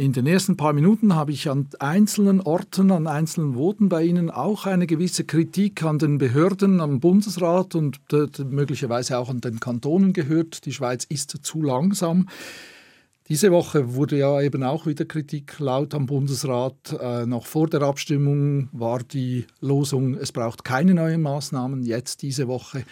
In 0.00 0.14
den 0.14 0.26
ersten 0.26 0.56
paar 0.56 0.72
Minuten 0.72 1.14
habe 1.14 1.30
ich 1.30 1.50
an 1.50 1.68
einzelnen 1.78 2.40
Orten, 2.40 2.90
an 2.90 3.06
einzelnen 3.06 3.54
Voten 3.54 3.90
bei 3.90 4.02
Ihnen 4.02 4.30
auch 4.30 4.64
eine 4.64 4.86
gewisse 4.86 5.24
Kritik 5.24 5.82
an 5.82 5.98
den 5.98 6.16
Behörden, 6.16 6.80
am 6.80 7.00
Bundesrat 7.00 7.74
und 7.74 8.00
möglicherweise 8.50 9.18
auch 9.18 9.28
an 9.28 9.42
den 9.42 9.60
Kantonen 9.60 10.14
gehört. 10.14 10.64
Die 10.64 10.72
Schweiz 10.72 11.04
ist 11.04 11.40
zu 11.42 11.60
langsam. 11.60 12.30
Diese 13.28 13.52
Woche 13.52 13.92
wurde 13.94 14.16
ja 14.16 14.40
eben 14.40 14.62
auch 14.62 14.86
wieder 14.86 15.04
Kritik 15.04 15.58
laut 15.58 15.92
am 15.92 16.06
Bundesrat. 16.06 16.98
Äh, 16.98 17.26
noch 17.26 17.44
vor 17.44 17.68
der 17.68 17.82
Abstimmung 17.82 18.70
war 18.72 19.00
die 19.00 19.44
Losung, 19.60 20.14
es 20.14 20.32
braucht 20.32 20.64
keine 20.64 20.94
neuen 20.94 21.20
Maßnahmen. 21.20 21.82
Jetzt 21.82 22.22
diese 22.22 22.48
Woche 22.48 22.84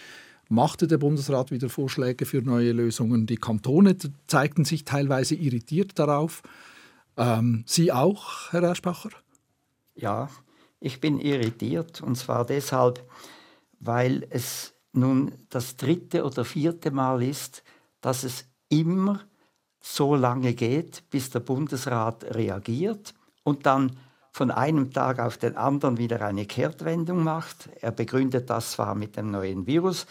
machte 0.47 0.85
der 0.85 0.99
Bundesrat 0.99 1.49
wieder 1.49 1.69
Vorschläge 1.69 2.27
für 2.27 2.43
neue 2.43 2.71
Lösungen. 2.71 3.25
Die 3.25 3.37
Kantone 3.37 3.97
zeigten 4.27 4.63
sich 4.63 4.85
teilweise 4.85 5.33
irritiert 5.33 5.97
darauf. 5.97 6.43
Ähm, 7.17 7.63
Sie 7.65 7.91
auch, 7.91 8.51
Herr 8.51 8.63
Erspacher? 8.63 9.09
Ja, 9.95 10.29
ich 10.79 11.01
bin 11.01 11.19
irritiert 11.19 12.01
und 12.01 12.15
zwar 12.15 12.45
deshalb, 12.45 13.03
weil 13.79 14.25
es 14.29 14.73
nun 14.93 15.33
das 15.49 15.75
dritte 15.75 16.25
oder 16.25 16.45
vierte 16.45 16.91
Mal 16.91 17.21
ist, 17.21 17.63
dass 18.01 18.23
es 18.23 18.45
immer 18.69 19.21
so 19.81 20.15
lange 20.15 20.53
geht, 20.53 21.03
bis 21.09 21.29
der 21.29 21.39
Bundesrat 21.39 22.23
reagiert 22.35 23.13
und 23.43 23.65
dann 23.65 23.97
von 24.31 24.51
einem 24.51 24.91
Tag 24.91 25.19
auf 25.19 25.37
den 25.37 25.57
anderen 25.57 25.97
wieder 25.97 26.21
eine 26.21 26.45
Kehrtwendung 26.45 27.23
macht. 27.23 27.69
Er 27.81 27.91
begründet 27.91 28.49
das 28.49 28.71
zwar 28.71 28.95
mit 28.95 29.17
dem 29.17 29.31
neuen 29.31 29.67
Virus, 29.67 30.05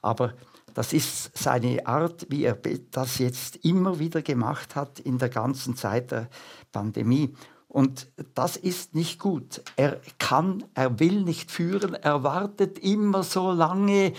aber 0.00 0.34
das 0.74 0.92
ist 0.92 1.36
seine 1.36 1.86
Art, 1.86 2.26
wie 2.28 2.44
er 2.44 2.58
das 2.90 3.18
jetzt 3.18 3.56
immer 3.64 3.98
wieder 3.98 4.22
gemacht 4.22 4.76
hat 4.76 4.98
in 4.98 5.18
der 5.18 5.28
ganzen 5.28 5.76
Zeit 5.76 6.10
der 6.10 6.28
Pandemie. 6.72 7.34
Und 7.68 8.08
das 8.34 8.56
ist 8.56 8.94
nicht 8.94 9.18
gut. 9.18 9.62
Er 9.76 10.00
kann, 10.18 10.64
er 10.74 11.00
will 11.00 11.22
nicht 11.22 11.50
führen, 11.50 11.94
er 11.94 12.22
wartet 12.22 12.78
immer 12.78 13.22
so 13.22 13.50
lange, 13.50 14.12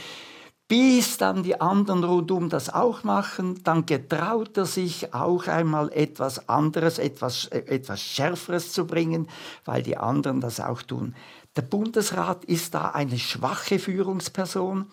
bis 0.68 1.18
dann 1.18 1.44
die 1.44 1.62
anderen 1.62 2.04
rundum 2.04 2.50
das 2.50 2.74
auch 2.74 3.04
machen. 3.04 3.64
Dann 3.64 3.86
getraut 3.86 4.58
er 4.58 4.66
sich 4.66 5.14
auch 5.14 5.48
einmal 5.48 5.92
etwas 5.94 6.50
anderes, 6.50 7.00
etwas, 7.00 7.46
etwas 7.48 8.02
Schärferes 8.02 8.72
zu 8.72 8.88
bringen, 8.88 9.28
weil 9.64 9.84
die 9.84 9.98
anderen 9.98 10.42
das 10.42 10.60
auch 10.60 10.82
tun. 10.82 11.16
Der 11.56 11.62
Bundesrat 11.62 12.44
ist 12.46 12.74
da 12.74 12.90
eine 12.90 13.20
schwache 13.20 13.80
Führungsperson 13.80 14.88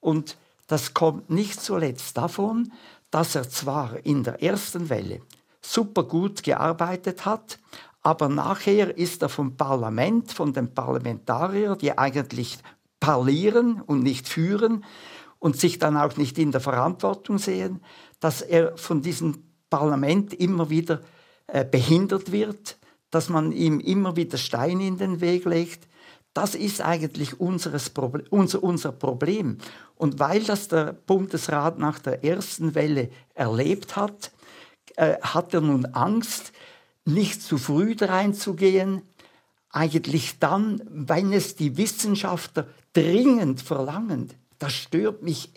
und 0.00 0.38
das 0.66 0.94
kommt 0.94 1.30
nicht 1.30 1.60
zuletzt 1.60 2.16
davon, 2.16 2.72
dass 3.10 3.34
er 3.34 3.48
zwar 3.48 4.04
in 4.04 4.24
der 4.24 4.42
ersten 4.42 4.88
Welle 4.88 5.20
super 5.60 6.04
gut 6.04 6.42
gearbeitet 6.42 7.24
hat, 7.24 7.58
aber 8.02 8.28
nachher 8.28 8.96
ist 8.96 9.22
er 9.22 9.28
vom 9.28 9.56
Parlament, 9.56 10.32
von 10.32 10.52
den 10.52 10.72
Parlamentariern, 10.72 11.78
die 11.78 11.96
eigentlich 11.96 12.58
parlieren 13.00 13.80
und 13.80 14.02
nicht 14.02 14.28
führen 14.28 14.84
und 15.38 15.56
sich 15.58 15.78
dann 15.78 15.96
auch 15.96 16.16
nicht 16.16 16.38
in 16.38 16.52
der 16.52 16.60
Verantwortung 16.60 17.38
sehen, 17.38 17.80
dass 18.20 18.42
er 18.42 18.76
von 18.76 19.02
diesem 19.02 19.44
Parlament 19.70 20.34
immer 20.34 20.70
wieder 20.70 21.00
äh, 21.48 21.64
behindert 21.64 22.32
wird, 22.32 22.78
dass 23.10 23.28
man 23.28 23.52
ihm 23.52 23.80
immer 23.80 24.16
wieder 24.16 24.38
Steine 24.38 24.86
in 24.86 24.98
den 24.98 25.20
Weg 25.20 25.44
legt. 25.44 25.86
Das 26.36 26.54
ist 26.54 26.82
eigentlich 26.82 27.40
unseres 27.40 27.90
unser, 28.28 28.62
unser 28.62 28.92
Problem. 28.92 29.56
Und 29.96 30.18
weil 30.18 30.44
das 30.44 30.68
der 30.68 30.92
Bundesrat 30.92 31.78
nach 31.78 31.98
der 31.98 32.24
ersten 32.24 32.74
Welle 32.74 33.08
erlebt 33.32 33.96
hat, 33.96 34.32
äh, 34.96 35.16
hat 35.22 35.54
er 35.54 35.62
nun 35.62 35.86
Angst, 35.86 36.52
nicht 37.06 37.40
zu 37.40 37.56
früh 37.56 37.96
reinzugehen, 37.98 39.00
eigentlich 39.70 40.38
dann, 40.38 40.82
wenn 40.90 41.32
es 41.32 41.56
die 41.56 41.78
Wissenschaftler 41.78 42.66
dringend 42.92 43.62
verlangen. 43.62 44.28
Das 44.58 44.74
stört 44.74 45.22
mich 45.22 45.56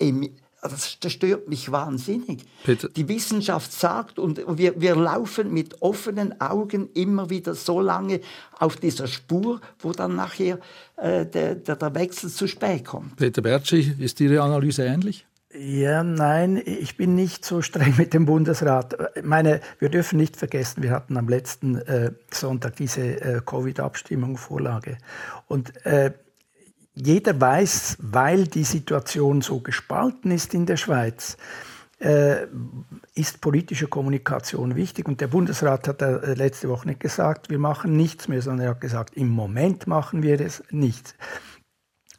das, 0.62 1.13
stört 1.13 1.48
mich 1.48 1.72
wahnsinnig. 1.72 2.45
Peter. 2.63 2.89
Die 2.89 3.08
Wissenschaft 3.08 3.72
sagt, 3.72 4.19
und 4.19 4.41
wir, 4.58 4.80
wir 4.80 4.95
laufen 4.95 5.54
mit 5.54 5.82
offenen 5.82 6.39
Augen 6.41 6.89
immer 6.93 7.30
wieder 7.30 7.56
so 7.56 7.80
lange 7.80 8.22
auf 8.58 8.76
dieser 8.78 9.08
Spur, 9.08 9.62
wo 9.80 9.91
dann 9.91 10.15
nachher 10.15 10.60
äh, 10.98 11.26
der, 11.26 11.56
der, 11.56 11.76
der 11.76 11.95
Wechsel 11.95 12.30
zu 12.30 12.48
spät 12.48 12.86
kommt. 12.86 13.15
Peter 13.15 13.41
Bertschi, 13.41 13.95
ist 14.00 14.19
Ihre 14.19 14.41
Analyse 14.41 14.84
ähnlich? 14.86 15.26
Ja, 15.52 16.04
nein, 16.04 16.62
ich 16.63 16.95
bin 16.95 17.15
nicht 17.15 17.43
so 17.43 17.63
streng 17.63 17.95
mit 17.98 18.13
dem 18.13 18.26
Bundesrat. 18.26 18.95
Ich 19.15 19.24
meine, 19.24 19.62
wir 19.80 19.89
dürfen 19.89 20.17
nicht 20.17 20.38
vergessen, 20.38 20.84
wir 20.84 20.91
hatten 20.91 21.17
am 21.17 21.28
letzten 21.28 21.78
äh, 21.78 22.12
Sonntag 22.32 22.76
diese 22.76 23.02
äh, 23.02 23.41
Covid-Abstimmung 23.43 24.38
Vorlage. 24.38 25.00
Und 25.48 25.86
äh, 25.88 26.12
jeder 26.93 27.39
weiß, 27.39 27.97
weil 27.99 28.47
die 28.47 28.63
Situation 28.63 29.41
so 29.41 29.60
gespalten 29.60 30.32
ist 30.32 30.54
in 30.54 30.65
der 30.65 30.78
Schweiz, 30.78 31.38
äh, 31.99 32.47
ist 33.13 33.41
politische 33.41 33.88
Kommunikation 33.88 34.75
wichtig. 34.75 35.08
Und 35.08 35.21
der 35.21 35.28
Bundesrat 35.28 35.88
hat 35.88 36.02
äh, 36.02 36.34
letzte 36.34 36.69
Woche 36.69 36.88
nicht 36.88 36.99
gesagt, 36.99 37.49
wir 37.49 37.60
machen 37.60 37.97
nichts 37.97 38.28
mehr, 38.28 38.41
sondern 38.41 38.67
er 38.67 38.71
hat 38.71 38.82
gesagt, 38.82 39.17
im 39.17 39.30
Moment 39.30 39.88
machen 39.88 40.23
wir 40.23 40.39
es 40.39 40.63
nicht. 40.71 41.15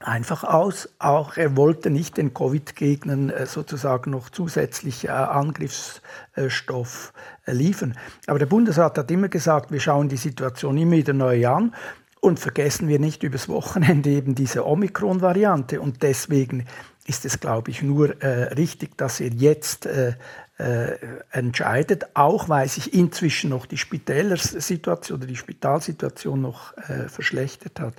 Einfach 0.03 0.45
aus, 0.45 0.89
auch 0.99 1.37
er 1.37 1.59
wollte 1.59 1.91
nicht 1.91 2.17
den 2.17 2.33
Covid-Gegnern 2.33 3.29
äh, 3.31 3.47
sozusagen 3.47 4.11
noch 4.11 4.31
zusätzlich 4.31 5.11
Angriffsstoff 5.11 7.13
liefern. 7.45 7.99
Aber 8.27 8.39
der 8.39 8.47
Bundesrat 8.47 8.97
hat 8.97 9.11
immer 9.11 9.29
gesagt, 9.29 9.73
wir 9.73 9.81
schauen 9.81 10.09
die 10.09 10.17
Situation 10.17 10.79
immer 10.79 10.97
wieder 10.97 11.13
neu 11.13 11.47
an 11.47 11.75
und 12.21 12.39
vergessen 12.39 12.87
wir 12.89 12.99
nicht 12.99 13.23
übers 13.23 13.49
Wochenende 13.49 14.11
eben 14.11 14.35
diese 14.35 14.67
Omikron-Variante. 14.67 15.81
Und 15.81 16.03
deswegen 16.03 16.67
ist 17.07 17.25
es, 17.25 17.41
glaube 17.41 17.71
ich, 17.71 17.83
nur 17.83 18.23
äh, 18.23 18.53
richtig, 18.55 18.97
dass 18.99 19.21
ihr 19.21 19.31
jetzt 19.31 19.87
äh, 19.87 20.15
äh, 20.59 20.99
entscheidet. 21.31 22.15
Auch 22.15 22.51
weil 22.51 22.69
sich 22.69 22.93
inzwischen 22.93 23.51
noch 23.51 23.65
die 23.65 23.79
Spitälersituation 23.79 25.19
oder 25.19 25.27
die 25.27 25.37
Spitalsituation 25.37 26.43
noch 26.43 26.77
äh, 26.77 27.09
verschlechtert 27.09 27.81
hat. 27.81 27.95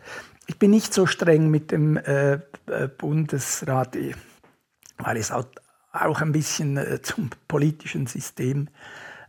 Ich 0.46 0.60
bin 0.60 0.70
nicht 0.70 0.94
so 0.94 1.08
streng 1.08 1.50
mit 1.50 1.72
dem 1.72 1.98
äh, 1.98 2.34
äh, 2.34 2.88
Bundesrat, 2.96 3.98
weil 4.98 5.18
es 5.18 5.32
auch, 5.32 5.46
auch 5.94 6.22
ein 6.22 6.32
bisschen 6.32 6.80
zum 7.02 7.32
politischen 7.48 8.06
System 8.08 8.70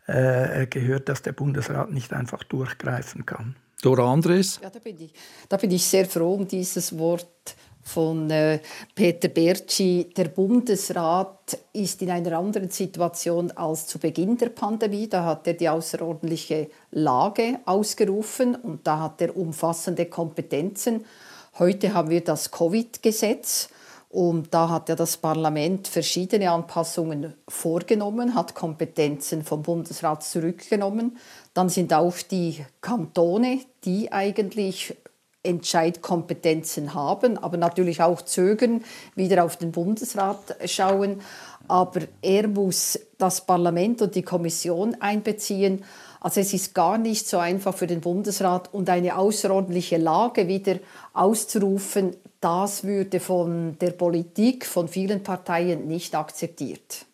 gehört, 0.06 1.08
dass 1.08 1.22
der 1.22 1.32
Bundesrat 1.32 1.90
nicht 1.92 2.12
einfach 2.12 2.42
durchgreifen 2.42 3.24
kann. 3.24 3.54
Dora 3.82 4.12
Andres? 4.12 4.60
Ja, 4.62 4.70
da 4.70 4.78
bin, 4.78 4.96
ich, 5.00 5.12
da 5.48 5.56
bin 5.56 5.72
ich 5.72 5.84
sehr 5.84 6.06
froh 6.06 6.34
um 6.34 6.46
dieses 6.46 6.96
Wort 6.96 7.56
von 7.82 8.30
äh, 8.30 8.60
Peter 8.94 9.26
Bertschi. 9.26 10.08
Der 10.16 10.26
Bundesrat 10.26 11.58
ist 11.72 12.00
in 12.00 12.10
einer 12.10 12.38
anderen 12.38 12.70
Situation 12.70 13.50
als 13.50 13.88
zu 13.88 13.98
Beginn 13.98 14.38
der 14.38 14.50
Pandemie. 14.50 15.08
Da 15.08 15.24
hat 15.24 15.48
er 15.48 15.54
die 15.54 15.68
außerordentliche 15.68 16.70
Lage 16.92 17.58
ausgerufen 17.64 18.54
und 18.54 18.86
da 18.86 19.00
hat 19.00 19.20
er 19.20 19.36
umfassende 19.36 20.06
Kompetenzen. 20.06 21.04
Heute 21.58 21.92
haben 21.92 22.10
wir 22.10 22.22
das 22.22 22.52
Covid-Gesetz. 22.52 23.68
Und 24.12 24.52
da 24.52 24.68
hat 24.68 24.90
ja 24.90 24.94
das 24.94 25.16
Parlament 25.16 25.88
verschiedene 25.88 26.50
Anpassungen 26.50 27.32
vorgenommen, 27.48 28.34
hat 28.34 28.54
Kompetenzen 28.54 29.42
vom 29.42 29.62
Bundesrat 29.62 30.22
zurückgenommen. 30.22 31.16
Dann 31.54 31.70
sind 31.70 31.94
auch 31.94 32.14
die 32.30 32.62
Kantone, 32.82 33.60
die 33.84 34.12
eigentlich 34.12 34.94
Entscheidkompetenzen 35.42 36.92
haben, 36.92 37.38
aber 37.38 37.56
natürlich 37.56 38.02
auch 38.02 38.20
zögern, 38.20 38.84
wieder 39.14 39.44
auf 39.44 39.56
den 39.56 39.72
Bundesrat 39.72 40.56
schauen. 40.66 41.22
Aber 41.66 42.00
er 42.20 42.48
muss 42.48 42.98
das 43.16 43.46
Parlament 43.46 44.02
und 44.02 44.14
die 44.14 44.22
Kommission 44.22 44.94
einbeziehen. 45.00 45.84
Also 46.20 46.40
es 46.40 46.52
ist 46.52 46.74
gar 46.74 46.98
nicht 46.98 47.26
so 47.26 47.38
einfach 47.38 47.74
für 47.74 47.86
den 47.86 48.02
Bundesrat 48.02 48.72
und 48.74 48.90
eine 48.90 49.16
außerordentliche 49.16 49.96
Lage 49.96 50.48
wieder 50.48 50.76
auszurufen, 51.14 52.14
das 52.42 52.84
würde 52.84 53.20
von 53.20 53.78
der 53.80 53.92
Politik, 53.92 54.66
von 54.66 54.88
vielen 54.88 55.22
Parteien 55.22 55.86
nicht 55.86 56.14
akzeptiert. 56.14 57.06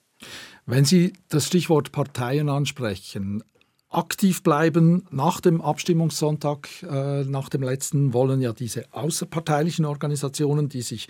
Wenn 0.67 0.85
Sie 0.85 1.12
das 1.29 1.47
Stichwort 1.47 1.93
Parteien 1.93 2.49
ansprechen, 2.49 3.45
aktiv 3.91 4.43
bleiben 4.43 5.07
nach 5.11 5.41
dem 5.41 5.61
Abstimmungssonntag, 5.61 6.69
äh, 6.83 7.25
nach 7.25 7.49
dem 7.51 7.62
letzten, 7.62 8.12
wollen 8.12 8.41
ja 8.41 8.53
diese 8.53 8.85
außerparteilichen 8.93 9.85
Organisationen, 9.85 10.69
die 10.69 10.83
sich 10.83 11.09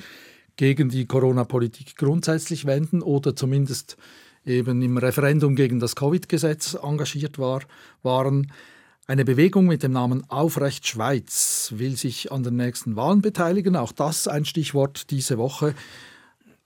gegen 0.57 0.89
die 0.89 1.07
Corona-Politik 1.07 1.97
grundsätzlich 1.97 2.67
wenden 2.67 3.03
oder 3.03 3.37
zumindest 3.37 3.97
eben 4.45 4.83
im 4.83 4.97
Referendum 4.97 5.55
gegen 5.55 5.79
das 5.79 5.95
Covid-Gesetz 5.95 6.75
engagiert 6.75 7.39
war, 7.39 7.63
waren. 8.03 8.51
Eine 9.11 9.25
Bewegung 9.25 9.65
mit 9.65 9.83
dem 9.83 9.93
Namen 9.93 10.29
Aufrecht 10.29 10.87
Schweiz 10.87 11.73
will 11.75 11.97
sich 11.97 12.31
an 12.31 12.43
den 12.43 12.57
nächsten 12.57 12.95
Wahlen 12.95 13.23
beteiligen. 13.23 13.75
Auch 13.75 13.91
das 13.91 14.29
ein 14.29 14.45
Stichwort 14.45 15.11
diese 15.11 15.39
Woche. 15.39 15.75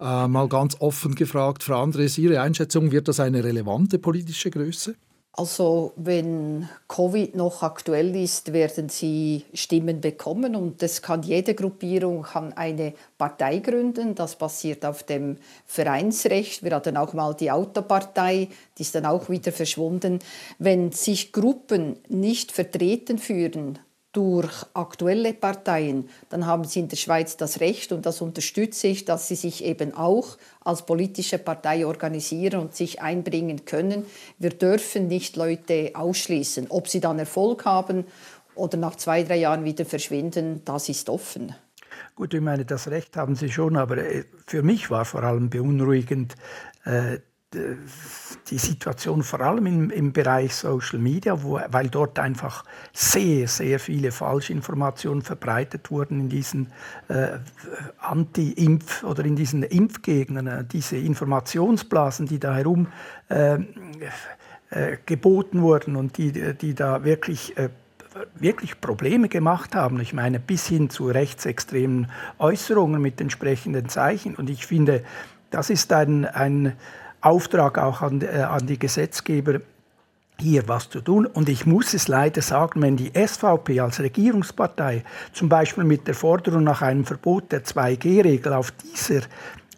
Äh, 0.01 0.27
mal 0.27 0.49
ganz 0.49 0.75
offen 0.81 1.15
gefragt, 1.15 1.63
Frau 1.63 1.81
Andres, 1.81 2.19
Ihre 2.19 2.41
Einschätzung, 2.41 2.91
wird 2.91 3.07
das 3.07 3.21
eine 3.21 3.45
relevante 3.45 4.01
politische 4.01 4.51
Größe? 4.51 4.97
Also 5.35 5.95
wenn 5.97 6.69
Covid 6.89 7.35
noch 7.35 7.63
aktuell 7.63 8.15
ist, 8.17 8.53
werden 8.53 8.91
sie 8.91 9.47
Stimmen 9.55 10.03
bekommen 10.03 10.55
und 10.55 10.83
das 10.83 11.01
kann 11.01 11.23
jede 11.23 11.55
Gruppierung 11.55 12.23
kann 12.23 12.53
eine 12.53 12.93
Partei 13.17 13.61
gründen. 13.61 14.15
Das 14.15 14.37
basiert 14.37 14.85
auf 14.85 15.05
dem 15.05 15.39
Vereinsrecht. 15.65 16.63
Wir 16.63 16.75
hatten 16.75 16.99
auch 16.99 17.15
mal 17.15 17.35
die 17.35 17.51
Autopartei, 17.51 18.49
die 18.77 18.83
ist 18.83 18.95
dann 18.95 19.07
auch 19.07 19.31
wieder 19.31 19.53
verschwunden. 19.53 20.19
Wenn 20.59 20.93
sich 20.93 21.33
Gruppen 21.33 21.97
nicht 22.09 22.53
vertreten 22.53 23.17
fühlen 23.17 23.79
durch 24.13 24.67
aktuelle 24.75 25.33
Parteien, 25.33 26.09
dann 26.29 26.47
haben 26.47 26.65
sie 26.65 26.81
in 26.81 26.89
der 26.89 26.97
Schweiz 26.97 27.37
das 27.37 27.61
Recht, 27.61 27.93
und 27.93 28.05
das 28.05 28.21
unterstütze 28.21 28.89
ich, 28.89 29.05
dass 29.07 29.29
sie 29.29 29.35
sich 29.35 29.65
eben 29.65 29.95
auch 29.95 30.37
als 30.61 30.85
politische 30.85 31.39
Partei 31.39 31.87
organisieren 31.87 32.61
und 32.61 32.75
sich 32.75 33.01
einbringen 33.01 33.65
können. 33.65 34.05
Wir 34.39 34.51
dürfen 34.51 35.09
nicht 35.09 35.37
Leute 35.37 35.93
ausschließen. 35.95 36.67
Ob 36.69 36.89
sie 36.89 37.01
dann 37.01 37.19
Erfolg 37.19 37.65
haben 37.65 38.05
oder 38.55 38.77
nach 38.77 38.97
zwei, 38.97 39.23
drei 39.23 39.37
Jahren 39.37 39.65
wieder 39.65 39.87
verschwinden, 39.87 40.63
das 40.65 40.91
ist 40.91 41.09
offen. 41.09 41.55
Gut, 42.15 42.35
ich 42.35 42.41
meine, 42.41 42.65
das 42.67 42.89
Recht 42.89 43.17
haben 43.17 43.35
Sie 43.35 43.51
schon, 43.51 43.77
aber 43.77 43.99
äh, 43.99 44.25
für 44.47 44.63
mich 44.63 44.91
war 44.91 45.05
vor 45.05 45.23
allem 45.23 45.49
beunruhigend, 45.49 46.35
äh, 46.85 47.19
die 47.55 48.59
Situation 48.59 49.23
vor 49.23 49.41
allem 49.41 49.67
im, 49.67 49.91
im 49.91 50.13
Bereich 50.13 50.55
Social 50.55 50.99
Media, 50.99 51.43
wo, 51.43 51.61
weil 51.71 51.89
dort 51.89 52.19
einfach 52.19 52.65
sehr, 52.93 53.49
sehr 53.49 53.79
viele 53.79 54.13
Falschinformationen 54.13 55.23
verbreitet 55.23 55.91
wurden 55.91 56.21
in 56.21 56.29
diesen 56.29 56.73
äh, 57.09 57.39
Anti-Impf- 57.99 59.05
oder 59.05 59.25
in 59.25 59.37
diesen 59.37 59.63
Impfgegnern, 59.63 60.47
äh, 60.47 60.65
diese 60.65 60.97
Informationsblasen, 60.97 62.27
die 62.27 62.39
da 62.39 62.55
herum 62.55 62.89
äh, 63.29 63.59
äh, 64.71 64.99
geboten 65.05 65.63
wurden 65.63 65.97
und 65.97 66.19
die, 66.19 66.55
die 66.55 66.75
da 66.75 67.05
wirklich 67.05 67.57
äh, 67.57 67.69
wirklich 68.35 68.81
Probleme 68.81 69.29
gemacht 69.29 69.75
haben. 69.75 70.01
Ich 70.01 70.13
meine, 70.13 70.39
bis 70.39 70.67
hin 70.67 70.91
zu 70.91 71.07
rechtsextremen 71.07 72.11
Äußerungen 72.39 73.01
mit 73.01 73.21
entsprechenden 73.21 73.89
Zeichen. 73.89 74.35
Und 74.35 74.51
ich 74.51 74.67
finde, 74.67 75.03
das 75.51 75.71
ist 75.71 75.93
ein, 75.93 76.25
ein 76.25 76.77
Auftrag 77.23 77.79
auch 77.79 78.03
an, 78.03 78.21
äh, 78.21 78.43
an 78.43 78.67
die 78.67 78.79
Gesetzgeber, 78.79 79.61
hier 80.39 80.67
was 80.67 80.91
zu 80.91 81.01
tun. 81.01 81.27
Und 81.27 81.49
ich 81.49 81.67
muss 81.67 81.95
es 81.95 82.09
leider 82.09 82.43
sagen, 82.43 82.83
wenn 82.83 82.97
die 82.97 83.13
SVP 83.15 83.81
als 83.81 84.01
Regierungspartei 84.01 85.05
zum 85.33 85.49
Beispiel 85.49 85.85
mit 85.85 86.07
der 86.07 86.15
Forderung 86.15 86.65
nach 86.65 86.83
einem 86.83 87.05
Verbot 87.05 87.53
der 87.53 87.65
2G-Regel 87.65 88.53
auf 88.53 88.73
dieser 88.73 89.23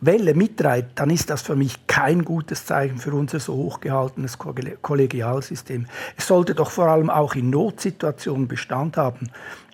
Welle 0.01 0.35
mittreibt, 0.35 0.99
dann 0.99 1.11
ist 1.11 1.31
das 1.31 1.43
für 1.43 1.57
mich 1.57 1.87
kein 1.87 2.25
gutes 2.25 2.67
Zeichen 2.67 2.99
für 2.99 3.13
unser 3.13 3.41
so 3.41 3.55
hochgehaltenes 3.55 4.39
Kollegialsystem. 4.39 5.87
Es 6.17 6.27
sollte 6.27 6.55
doch 6.55 6.71
vor 6.71 6.89
allem 6.89 7.11
auch 7.11 7.35
in 7.35 7.51
Notsituationen 7.51 8.49
Bestand 8.49 8.97
haben. 8.97 9.31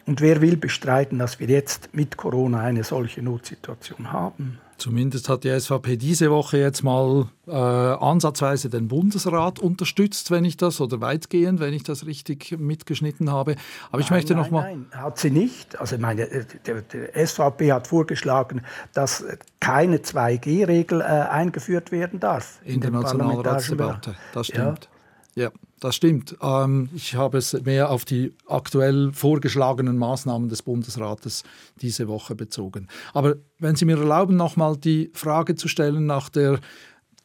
Und 0.07 0.21
wer 0.21 0.41
will 0.41 0.57
bestreiten, 0.57 1.19
dass 1.19 1.39
wir 1.39 1.49
jetzt 1.49 1.91
mit 1.93 2.17
Corona 2.17 2.61
eine 2.61 2.85
solche 2.85 3.23
Notsituation 3.23 4.13
haben? 4.13 4.59
Zumindest 4.81 5.29
hat 5.29 5.45
die 5.45 5.61
SVP 5.61 5.99
diese 5.99 6.31
Woche 6.31 6.57
jetzt 6.57 6.83
mal 6.83 7.29
äh, 7.47 7.53
ansatzweise 7.53 8.71
den 8.71 8.88
Bundesrat 8.88 9.59
unterstützt, 9.59 10.31
wenn 10.31 10.47
ich 10.47 10.57
das, 10.57 10.81
oder 10.81 11.03
weitgehend, 11.03 11.61
wenn 11.61 11.75
ich 11.75 11.83
das 11.83 12.07
richtig 12.07 12.59
mitgeschnitten 12.59 13.31
habe. 13.31 13.57
Aber 13.88 13.99
nein, 13.99 14.01
ich 14.01 14.11
möchte 14.11 14.35
noch 14.35 14.51
mal. 14.51 14.62
Nein, 14.62 14.87
hat 14.93 15.19
sie 15.19 15.31
nicht. 15.31 15.79
Also 15.79 15.99
meine, 15.99 16.23
äh, 16.23 16.45
der 16.64 17.27
SVP 17.27 17.73
hat 17.73 17.88
vorgeschlagen, 17.88 18.62
dass 18.95 19.23
keine 19.61 19.99
2G-Regel 19.99 21.03
äh, 21.03 21.05
eingeführt 21.05 21.93
werden 21.93 22.19
darf. 22.19 22.61
In, 22.64 22.77
in 22.77 22.81
der 22.81 22.90
Nationalratsdebatte, 22.90 24.16
das 24.33 24.47
stimmt. 24.47 24.88
Ja. 25.35 25.45
Ja, 25.45 25.51
das 25.81 25.97
stimmt. 25.97 26.37
Ähm, 26.43 26.88
ich 26.95 27.14
habe 27.14 27.38
es 27.38 27.53
mehr 27.64 27.90
auf 27.90 28.05
die 28.05 28.33
aktuell 28.47 29.12
vorgeschlagenen 29.12 29.97
Maßnahmen 29.97 30.49
des 30.49 30.62
Bundesrates 30.62 31.43
diese 31.81 32.07
Woche 32.07 32.35
bezogen. 32.35 32.88
Aber 33.14 33.37
wenn 33.59 33.77
Sie 33.77 33.87
mir 33.87 33.99
erlauben, 33.99 34.37
nochmal 34.37 34.77
die 34.77 35.11
Frage 35.14 35.57
zu 35.57 35.69
stellen 35.69 36.07
nach 36.07 36.29
der 36.29 36.61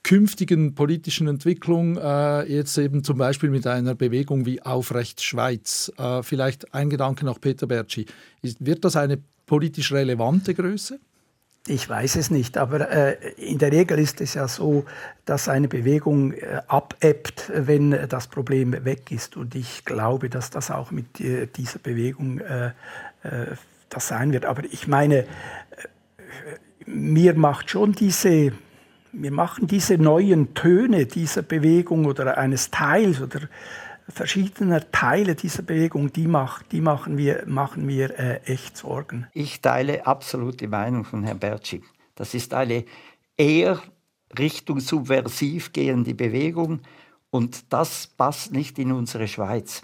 künftigen 0.03 0.75
politischen 0.75 1.27
Entwicklung, 1.27 1.97
äh, 1.97 2.43
jetzt 2.43 2.77
eben 2.77 3.03
zum 3.03 3.17
Beispiel 3.17 3.49
mit 3.49 3.65
einer 3.65 3.95
Bewegung 3.95 4.45
wie 4.45 4.61
Aufrecht 4.61 5.21
Schweiz. 5.21 5.91
Äh, 5.97 6.21
vielleicht 6.21 6.73
ein 6.73 6.89
Gedanke 6.89 7.25
nach 7.25 7.41
Peter 7.41 7.65
Bertschi. 7.67 8.05
wird 8.41 8.85
das 8.85 8.95
eine 8.95 9.19
politisch 9.47 9.91
relevante 9.91 10.53
Größe? 10.53 10.99
Ich 11.67 11.89
weiß 11.89 12.17
es 12.17 12.29
nicht, 12.29 12.59
aber 12.59 12.91
äh, 12.91 13.31
in 13.37 13.57
der 13.57 13.71
Regel 13.71 13.97
ist 13.97 14.21
es 14.21 14.35
ja 14.35 14.47
so, 14.47 14.85
dass 15.25 15.49
eine 15.49 15.67
Bewegung 15.67 16.33
äh, 16.33 16.61
abebbt, 16.67 17.51
wenn 17.55 18.07
das 18.07 18.27
Problem 18.27 18.85
weg 18.85 19.11
ist. 19.11 19.35
Und 19.35 19.55
ich 19.55 19.83
glaube, 19.83 20.29
dass 20.29 20.51
das 20.51 20.69
auch 20.69 20.91
mit 20.91 21.19
äh, 21.19 21.47
dieser 21.47 21.79
Bewegung 21.79 22.39
äh, 22.39 22.67
äh, 22.67 22.71
das 23.89 24.09
sein 24.09 24.31
wird. 24.31 24.45
Aber 24.45 24.63
ich 24.63 24.87
meine, 24.87 25.21
äh, 25.21 25.25
mir 26.85 27.33
macht 27.33 27.71
schon 27.71 27.93
diese, 27.93 28.51
mir 29.11 29.31
machen 29.31 29.65
diese 29.65 29.97
neuen 29.97 30.53
Töne 30.53 31.07
dieser 31.07 31.41
Bewegung 31.41 32.05
oder 32.05 32.37
eines 32.37 32.69
Teils 32.69 33.19
oder 33.21 33.39
verschiedener 34.07 34.91
Teile 34.91 35.35
dieser 35.35 35.63
Bewegung, 35.63 36.13
die, 36.13 36.27
macht, 36.27 36.71
die 36.71 36.81
machen 36.81 37.15
mir, 37.15 37.43
machen 37.47 37.85
mir 37.85 38.17
äh, 38.19 38.37
echt 38.45 38.77
Sorgen. 38.77 39.27
Ich 39.33 39.61
teile 39.61 40.05
absolut 40.05 40.61
die 40.61 40.67
Meinung 40.67 41.05
von 41.05 41.23
Herrn 41.23 41.39
Bertschi. 41.39 41.83
Das 42.15 42.33
ist 42.33 42.53
eine 42.53 42.85
eher 43.37 43.81
Richtung 44.37 44.79
subversiv 44.79 45.73
gehende 45.73 46.13
Bewegung 46.13 46.81
und 47.29 47.73
das 47.73 48.07
passt 48.07 48.51
nicht 48.51 48.79
in 48.79 48.91
unsere 48.91 49.27
Schweiz. 49.27 49.83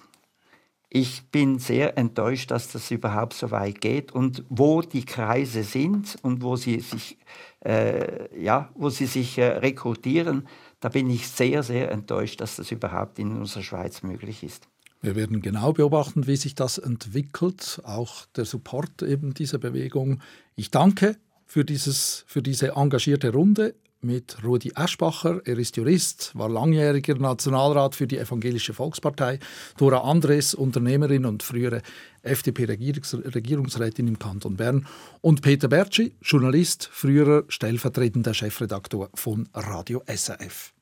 Ich 0.93 1.29
bin 1.31 1.57
sehr 1.57 1.97
enttäuscht, 1.97 2.51
dass 2.51 2.71
das 2.71 2.91
überhaupt 2.91 3.33
so 3.33 3.49
weit 3.49 3.79
geht 3.79 4.11
und 4.11 4.43
wo 4.49 4.81
die 4.81 5.05
Kreise 5.05 5.63
sind 5.63 6.17
und 6.21 6.41
wo 6.41 6.57
sie 6.57 6.81
sich, 6.81 7.17
äh, 7.63 8.27
ja, 8.37 8.69
wo 8.75 8.89
sie 8.89 9.05
sich 9.05 9.37
äh, 9.37 9.45
rekrutieren, 9.45 10.47
da 10.81 10.89
bin 10.89 11.09
ich 11.09 11.29
sehr, 11.29 11.63
sehr 11.63 11.91
enttäuscht, 11.91 12.41
dass 12.41 12.57
das 12.57 12.71
überhaupt 12.71 13.19
in 13.19 13.37
unserer 13.37 13.63
Schweiz 13.63 14.03
möglich 14.03 14.43
ist. 14.43 14.67
Wir 15.01 15.15
werden 15.15 15.41
genau 15.41 15.73
beobachten, 15.73 16.27
wie 16.27 16.35
sich 16.35 16.53
das 16.53 16.77
entwickelt, 16.77 17.81
auch 17.85 18.25
der 18.35 18.45
Support 18.45 19.01
eben 19.01 19.33
dieser 19.33 19.57
Bewegung. 19.57 20.21
Ich 20.55 20.69
danke 20.69 21.17
für, 21.45 21.65
dieses, 21.65 22.23
für 22.27 22.41
diese 22.41 22.75
engagierte 22.75 23.31
Runde 23.31 23.75
mit 24.03 24.43
Rudi 24.43 24.71
Aschbacher. 24.75 25.41
Er 25.45 25.57
ist 25.57 25.77
Jurist, 25.77 26.31
war 26.33 26.49
langjähriger 26.49 27.15
Nationalrat 27.15 27.95
für 27.95 28.07
die 28.07 28.17
Evangelische 28.17 28.73
Volkspartei. 28.73 29.39
Dora 29.77 29.99
Andres, 29.99 30.53
Unternehmerin 30.53 31.25
und 31.25 31.43
frühere 31.43 31.81
FDP-Regierungsrätin 32.23 34.07
im 34.07 34.19
Kanton 34.19 34.57
Bern. 34.57 34.87
Und 35.21 35.41
Peter 35.41 35.67
Bertschi, 35.67 36.13
Journalist, 36.21 36.89
früherer 36.91 37.43
stellvertretender 37.47 38.33
Chefredaktor 38.33 39.09
von 39.13 39.49
Radio 39.53 40.01
SRF. 40.07 40.73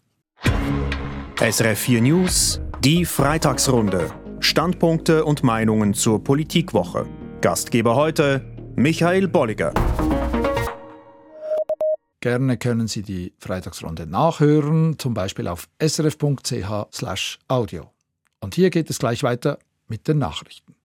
SRF 1.39 1.79
4 1.79 2.01
News, 2.01 2.61
die 2.83 3.05
Freitagsrunde. 3.05 4.11
Standpunkte 4.39 5.25
und 5.25 5.43
Meinungen 5.43 5.93
zur 5.93 6.23
Politikwoche. 6.23 7.05
Gastgeber 7.41 7.95
heute 7.95 8.45
Michael 8.75 9.27
Bolliger. 9.27 9.73
Gerne 12.21 12.57
können 12.57 12.87
Sie 12.87 13.01
die 13.01 13.33
Freitagsrunde 13.39 14.05
nachhören, 14.05 14.99
zum 14.99 15.13
Beispiel 15.13 15.47
auf 15.47 15.69
srf.ch/audio. 15.81 16.89
Und 18.41 18.55
hier 18.55 18.69
geht 18.69 18.89
es 18.89 18.99
gleich 18.99 19.23
weiter 19.23 19.59
mit 19.87 20.07
den 20.07 20.17
Nachrichten. 20.17 20.75